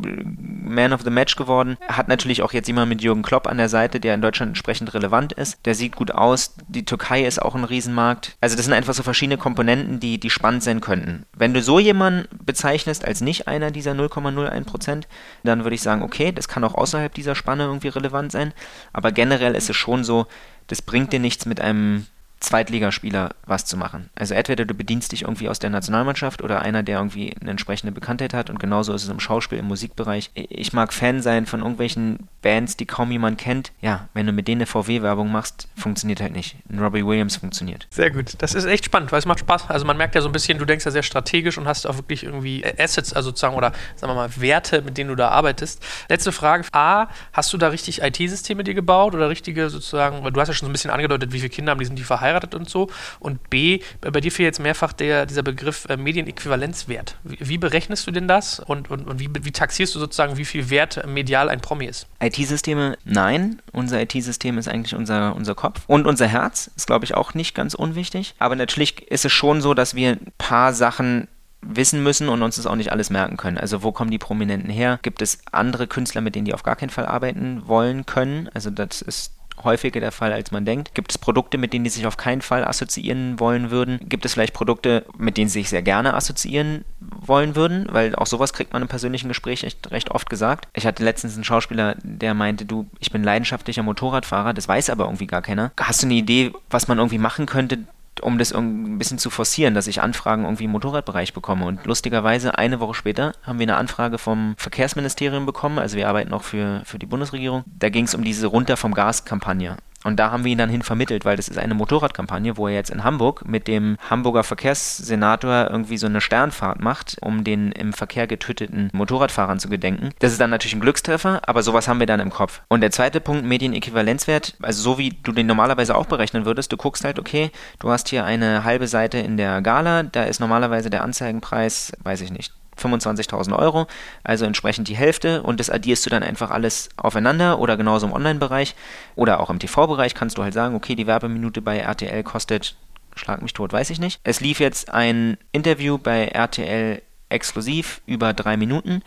[0.65, 1.77] Man of the Match geworden.
[1.89, 4.95] Hat natürlich auch jetzt jemand mit Jürgen Klopp an der Seite, der in Deutschland entsprechend
[4.95, 5.59] relevant ist.
[5.67, 6.55] Der sieht gut aus.
[6.69, 8.37] Die Türkei ist auch ein Riesenmarkt.
[8.41, 11.27] Also das sind einfach so verschiedene Komponenten, die, die spannend sein könnten.
[11.37, 15.05] Wenn du so jemanden bezeichnest als nicht einer dieser 0,01%,
[15.45, 18.53] dann würde ich sagen, okay, das kann auch außerhalb dieser Spanne irgendwie relevant sein.
[18.93, 20.27] Aber generell ist es schon so,
[20.67, 22.07] das bringt dir nichts mit einem
[22.41, 24.09] Zweitligaspieler was zu machen.
[24.15, 27.93] Also entweder du bedienst dich irgendwie aus der Nationalmannschaft oder einer, der irgendwie eine entsprechende
[27.93, 30.31] Bekanntheit hat und genauso ist es im Schauspiel, im Musikbereich.
[30.35, 33.73] Ich mag Fan sein von irgendwelchen Bands, die kaum jemand kennt.
[33.83, 36.57] Ja, wenn du mit denen eine VW-Werbung machst, funktioniert halt nicht.
[36.71, 37.87] Ein Robbie Williams funktioniert.
[37.91, 38.35] Sehr gut.
[38.39, 39.69] Das ist echt spannend, weil es macht Spaß.
[39.69, 41.97] Also man merkt ja so ein bisschen, du denkst ja sehr strategisch und hast auch
[41.97, 45.85] wirklich irgendwie Assets, also sozusagen, oder sagen wir mal Werte, mit denen du da arbeitest.
[46.09, 46.65] Letzte Frage.
[46.73, 50.55] A, hast du da richtig IT-Systeme dir gebaut oder richtige sozusagen, weil du hast ja
[50.55, 52.69] schon so ein bisschen angedeutet, wie viele Kinder haben, die sind die verheiratet verheiratet und
[52.69, 52.89] so.
[53.19, 57.17] Und B, bei dir fehlt jetzt mehrfach der, dieser Begriff äh, Medienäquivalenzwert.
[57.25, 60.45] Wie, wie, berechnest du denn das und, und, und wie, wie taxierst du sozusagen, wie
[60.45, 62.07] viel Wert medial ein Promi ist?
[62.21, 63.61] IT-Systeme, nein.
[63.73, 65.83] Unser IT-System ist eigentlich unser, unser Kopf.
[65.87, 68.35] Und unser Herz ist, glaube ich, auch nicht ganz unwichtig.
[68.39, 71.29] Aber natürlich ist es schon so, dass wir ein paar Sachen
[71.63, 73.59] wissen müssen und uns das auch nicht alles merken können.
[73.59, 74.99] Also wo kommen die Prominenten her?
[75.03, 78.49] Gibt es andere Künstler, mit denen die auf gar keinen Fall arbeiten wollen können?
[78.55, 80.95] Also das ist häufiger der Fall, als man denkt.
[80.95, 84.01] Gibt es Produkte, mit denen die sich auf keinen Fall assoziieren wollen würden?
[84.09, 87.87] Gibt es vielleicht Produkte, mit denen sie sich sehr gerne assoziieren wollen würden?
[87.91, 90.69] Weil auch sowas kriegt man im persönlichen Gespräch echt recht oft gesagt.
[90.73, 95.05] Ich hatte letztens einen Schauspieler, der meinte, du, ich bin leidenschaftlicher Motorradfahrer, das weiß aber
[95.05, 95.73] irgendwie gar keiner.
[95.79, 97.79] Hast du eine Idee, was man irgendwie machen könnte,
[98.23, 101.67] um das ein bisschen zu forcieren, dass ich Anfragen irgendwie im Motorradbereich bekomme.
[101.67, 105.79] Und lustigerweise, eine Woche später haben wir eine Anfrage vom Verkehrsministerium bekommen.
[105.79, 107.65] Also wir arbeiten auch für, für die Bundesregierung.
[107.67, 109.77] Da ging es um diese Runter vom Gas-Kampagne.
[110.05, 112.75] Und da haben wir ihn dann hin vermittelt, weil das ist eine Motorradkampagne, wo er
[112.75, 117.93] jetzt in Hamburg mit dem Hamburger Verkehrssenator irgendwie so eine Sternfahrt macht, um den im
[117.93, 120.11] Verkehr getöteten Motorradfahrern zu gedenken.
[120.19, 122.63] Das ist dann natürlich ein Glückstreffer, aber sowas haben wir dann im Kopf.
[122.69, 126.77] Und der zweite Punkt, Medienäquivalenzwert, also so wie du den normalerweise auch berechnen würdest, du
[126.77, 130.89] guckst halt, okay, du hast hier eine halbe Seite in der Gala, da ist normalerweise
[130.89, 133.87] der Anzeigenpreis, weiß ich nicht, 25.000 Euro,
[134.25, 135.43] also entsprechend die Hälfte.
[135.43, 138.75] Und das addierst du dann einfach alles aufeinander oder genauso im Online-Bereich
[139.17, 142.77] oder auch im TV-Bereich kannst du halt sagen, okay, die Werbeminute bei RTL kostet,
[143.15, 144.21] schlag mich tot, weiß ich nicht.
[144.25, 149.03] Es lief jetzt ein Interview bei RTL exklusiv über drei Minuten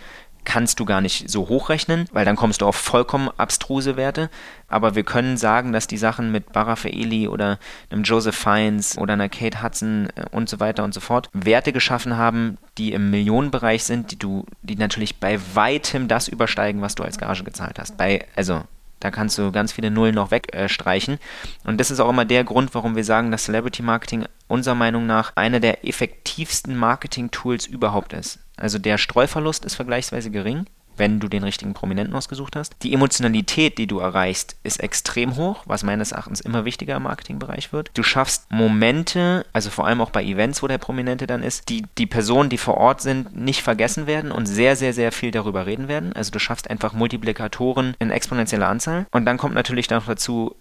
[0.45, 4.29] kannst du gar nicht so hochrechnen, weil dann kommst du auf vollkommen abstruse Werte.
[4.67, 9.13] Aber wir können sagen, dass die Sachen mit Barra Faeli oder einem Joseph Fiennes oder
[9.13, 13.09] einer Kate Hudson äh, und so weiter und so fort Werte geschaffen haben, die im
[13.09, 17.79] Millionenbereich sind, die du, die natürlich bei weitem das übersteigen, was du als Gage gezahlt
[17.79, 17.97] hast.
[17.97, 18.63] Bei, also
[19.03, 21.15] da kannst du ganz viele Nullen noch wegstreichen.
[21.15, 24.75] Äh, und das ist auch immer der Grund, warum wir sagen, dass Celebrity Marketing unserer
[24.75, 28.39] Meinung nach eine der effektivsten Marketing-Tools überhaupt ist.
[28.57, 30.65] Also der Streuverlust ist vergleichsweise gering
[30.97, 32.75] wenn du den richtigen Prominenten ausgesucht hast.
[32.83, 37.73] Die Emotionalität, die du erreichst, ist extrem hoch, was meines Erachtens immer wichtiger im Marketingbereich
[37.73, 37.91] wird.
[37.93, 41.83] Du schaffst Momente, also vor allem auch bei Events, wo der Prominente dann ist, die
[41.97, 45.65] die Personen, die vor Ort sind, nicht vergessen werden und sehr, sehr, sehr viel darüber
[45.65, 46.13] reden werden.
[46.13, 49.05] Also du schaffst einfach Multiplikatoren in exponentieller Anzahl.
[49.11, 50.55] Und dann kommt natürlich noch dazu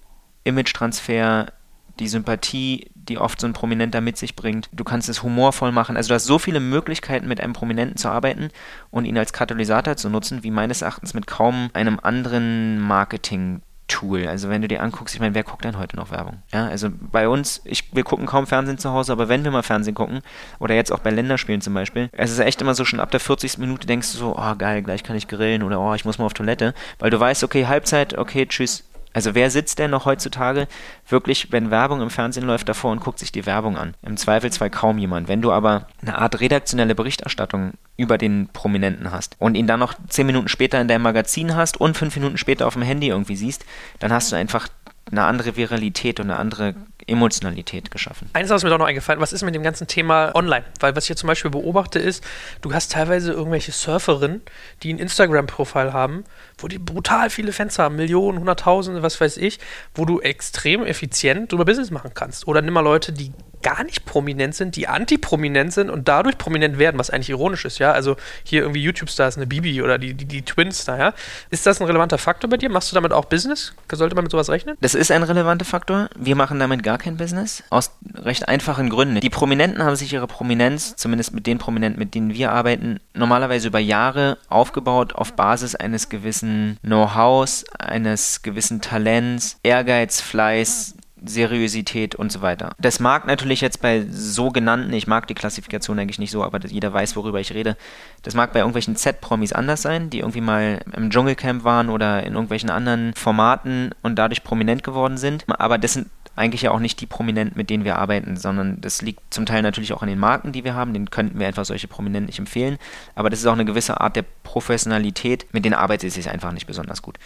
[0.44, 1.52] Image-Transfer,
[1.98, 4.68] die Sympathie, die oft so ein Prominenter mit sich bringt.
[4.72, 5.96] Du kannst es humorvoll machen.
[5.96, 8.50] Also du hast so viele Möglichkeiten, mit einem Prominenten zu arbeiten
[8.90, 13.62] und ihn als Katalysator zu nutzen, wie meines Erachtens mit kaum einem anderen Marketing.
[13.88, 14.26] Tool.
[14.26, 16.42] Also wenn du dir anguckst, ich meine, wer guckt denn heute noch Werbung?
[16.50, 19.62] Ja, also bei uns, ich, wir gucken kaum Fernsehen zu Hause, aber wenn wir mal
[19.62, 20.20] Fernsehen gucken,
[20.58, 23.20] oder jetzt auch bei Länderspielen zum Beispiel, es ist echt immer so, schon ab der
[23.20, 23.58] 40.
[23.58, 26.24] Minute denkst du so, oh geil, gleich kann ich grillen oder oh, ich muss mal
[26.24, 30.68] auf Toilette, weil du weißt, okay, Halbzeit, okay, tschüss, also wer sitzt denn noch heutzutage
[31.08, 33.94] wirklich, wenn Werbung im Fernsehen läuft, davor und guckt sich die Werbung an?
[34.02, 35.28] Im Zweifelsfall kaum jemand.
[35.28, 39.94] Wenn du aber eine Art redaktionelle Berichterstattung über den Prominenten hast und ihn dann noch
[40.08, 43.36] zehn Minuten später in deinem Magazin hast und fünf Minuten später auf dem Handy irgendwie
[43.36, 43.64] siehst,
[43.98, 44.68] dann hast du einfach
[45.10, 46.74] eine andere Viralität und eine andere
[47.06, 48.30] Emotionalität geschaffen.
[48.32, 50.64] Eines ist mir doch noch eingefallen, was ist mit dem ganzen Thema online?
[50.80, 52.24] Weil was ich zum Beispiel beobachte ist,
[52.60, 54.42] du hast teilweise irgendwelche Surferinnen,
[54.82, 56.24] die ein Instagram-Profil haben,
[56.62, 59.58] wo die brutal viele Fans haben, Millionen, Hunderttausende, was weiß ich,
[59.94, 62.46] wo du extrem effizient drüber Business machen kannst.
[62.46, 63.32] Oder nimm mal Leute, die
[63.62, 67.78] gar nicht prominent sind, die antiprominent sind und dadurch prominent werden, was eigentlich ironisch ist,
[67.78, 67.92] ja.
[67.92, 71.14] Also hier irgendwie YouTube-Stars, eine Bibi oder die, die, die Twins da, ja.
[71.50, 72.68] Ist das ein relevanter Faktor bei dir?
[72.68, 73.72] Machst du damit auch Business?
[73.90, 74.76] Sollte man mit sowas rechnen?
[74.80, 76.08] Das ist ein relevanter Faktor.
[76.16, 77.62] Wir machen damit gar kein Business.
[77.70, 79.20] Aus recht einfachen Gründen.
[79.20, 83.68] Die Prominenten haben sich ihre Prominenz, zumindest mit den Prominenten, mit denen wir arbeiten, normalerweise
[83.68, 86.51] über Jahre aufgebaut auf Basis eines gewissen
[86.82, 90.94] Know-hows, eines gewissen Talents, Ehrgeiz, Fleiß,
[91.24, 92.72] Seriosität und so weiter.
[92.80, 96.92] Das mag natürlich jetzt bei sogenannten, ich mag die Klassifikation eigentlich nicht so, aber jeder
[96.92, 97.76] weiß, worüber ich rede.
[98.22, 102.32] Das mag bei irgendwelchen Z-Promis anders sein, die irgendwie mal im Dschungelcamp waren oder in
[102.32, 105.44] irgendwelchen anderen Formaten und dadurch prominent geworden sind.
[105.48, 109.02] Aber das sind eigentlich ja auch nicht die Prominenten, mit denen wir arbeiten, sondern das
[109.02, 110.94] liegt zum Teil natürlich auch an den Marken, die wir haben.
[110.94, 112.78] Den könnten wir einfach solche Prominenten nicht empfehlen.
[113.14, 116.52] Aber das ist auch eine gewisse Art der Professionalität, mit denen arbeitet es sich einfach
[116.52, 117.18] nicht besonders gut.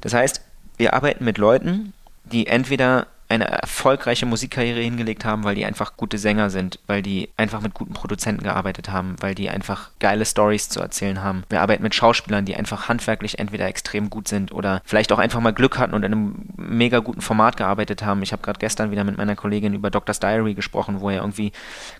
[0.00, 0.40] Das heißt,
[0.76, 1.92] wir arbeiten mit Leuten,
[2.24, 7.30] die entweder eine erfolgreiche Musikkarriere hingelegt haben, weil die einfach gute Sänger sind, weil die
[7.36, 11.44] einfach mit guten Produzenten gearbeitet haben, weil die einfach geile Stories zu erzählen haben.
[11.48, 15.40] Wir arbeiten mit Schauspielern, die einfach handwerklich entweder extrem gut sind oder vielleicht auch einfach
[15.40, 18.22] mal Glück hatten und in einem mega guten Format gearbeitet haben.
[18.22, 21.52] Ich habe gerade gestern wieder mit meiner Kollegin über Doctor's Diary gesprochen, wo ja irgendwie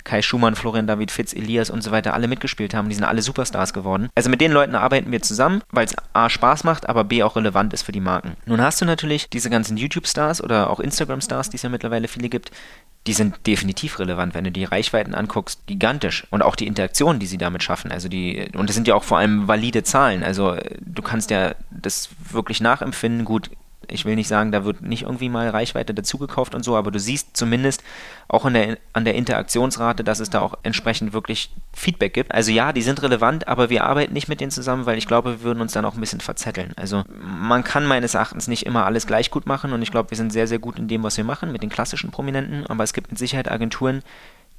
[0.04, 2.88] Kai Schumann, Florian David Fitz, Elias und so weiter alle mitgespielt haben.
[2.88, 4.08] Die sind alle Superstars geworden.
[4.14, 7.36] Also mit den Leuten arbeiten wir zusammen, weil es A Spaß macht, aber B auch
[7.36, 8.36] relevant ist für die Marken.
[8.46, 12.08] Nun hast du natürlich diese ganzen YouTube-Stars oder auch Instagram Stars, die es ja mittlerweile
[12.08, 12.50] viele gibt,
[13.06, 16.26] die sind definitiv relevant, wenn du die Reichweiten anguckst, gigantisch.
[16.30, 17.92] Und auch die Interaktion, die sie damit schaffen.
[17.92, 20.22] Also die, und das sind ja auch vor allem valide Zahlen.
[20.22, 23.26] Also du kannst ja das wirklich nachempfinden.
[23.26, 23.50] Gut,
[23.90, 26.98] Ich will nicht sagen, da wird nicht irgendwie mal Reichweite dazugekauft und so, aber du
[26.98, 27.82] siehst zumindest
[28.28, 32.32] auch der, an der Interaktionsrate, dass es da auch entsprechend wirklich Feedback gibt.
[32.32, 35.30] Also ja, die sind relevant, aber wir arbeiten nicht mit denen zusammen, weil ich glaube,
[35.30, 36.72] wir würden uns dann auch ein bisschen verzetteln.
[36.76, 40.16] Also man kann meines Erachtens nicht immer alles gleich gut machen und ich glaube, wir
[40.16, 42.92] sind sehr, sehr gut in dem, was wir machen, mit den klassischen Prominenten, aber es
[42.92, 44.02] gibt mit Sicherheit Agenturen,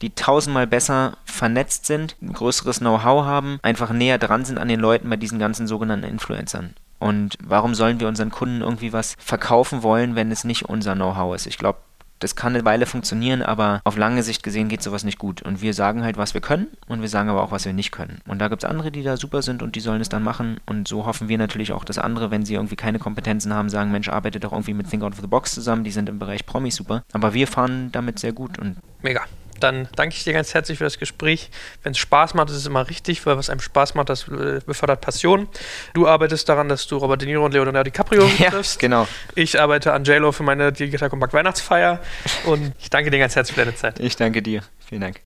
[0.01, 4.79] die tausendmal besser vernetzt sind, ein größeres Know-how haben, einfach näher dran sind an den
[4.79, 6.73] Leuten bei diesen ganzen sogenannten Influencern.
[7.05, 11.35] Und warum sollen wir unseren Kunden irgendwie was verkaufen wollen, wenn es nicht unser Know-how
[11.35, 11.45] ist?
[11.45, 11.77] Ich glaube,
[12.17, 15.43] das kann eine Weile funktionieren, aber auf lange Sicht gesehen geht sowas nicht gut.
[15.43, 17.91] Und wir sagen halt, was wir können und wir sagen aber auch, was wir nicht
[17.91, 18.21] können.
[18.27, 20.59] Und da gibt es andere, die da super sind und die sollen es dann machen.
[20.65, 23.91] Und so hoffen wir natürlich auch, dass andere, wenn sie irgendwie keine Kompetenzen haben, sagen,
[23.91, 26.47] Mensch, arbeitet doch irgendwie mit Think Out of the Box zusammen, die sind im Bereich
[26.47, 27.03] Promi super.
[27.13, 29.21] Aber wir fahren damit sehr gut und Mega.
[29.59, 31.49] Dann danke ich dir ganz herzlich für das Gespräch.
[31.83, 34.59] Wenn es Spaß macht, ist es immer richtig, weil was einem Spaß macht, das äh,
[34.65, 35.47] befördert Passion.
[35.93, 38.79] Du arbeitest daran, dass du Robert De Niro und Leonardo DiCaprio ja, triffst.
[38.79, 39.07] genau.
[39.35, 42.01] Ich arbeite an JLo für meine Digital Compact Weihnachtsfeier
[42.45, 43.99] und ich danke dir ganz herzlich für deine Zeit.
[43.99, 44.61] Ich danke dir.
[44.87, 45.21] Vielen Dank.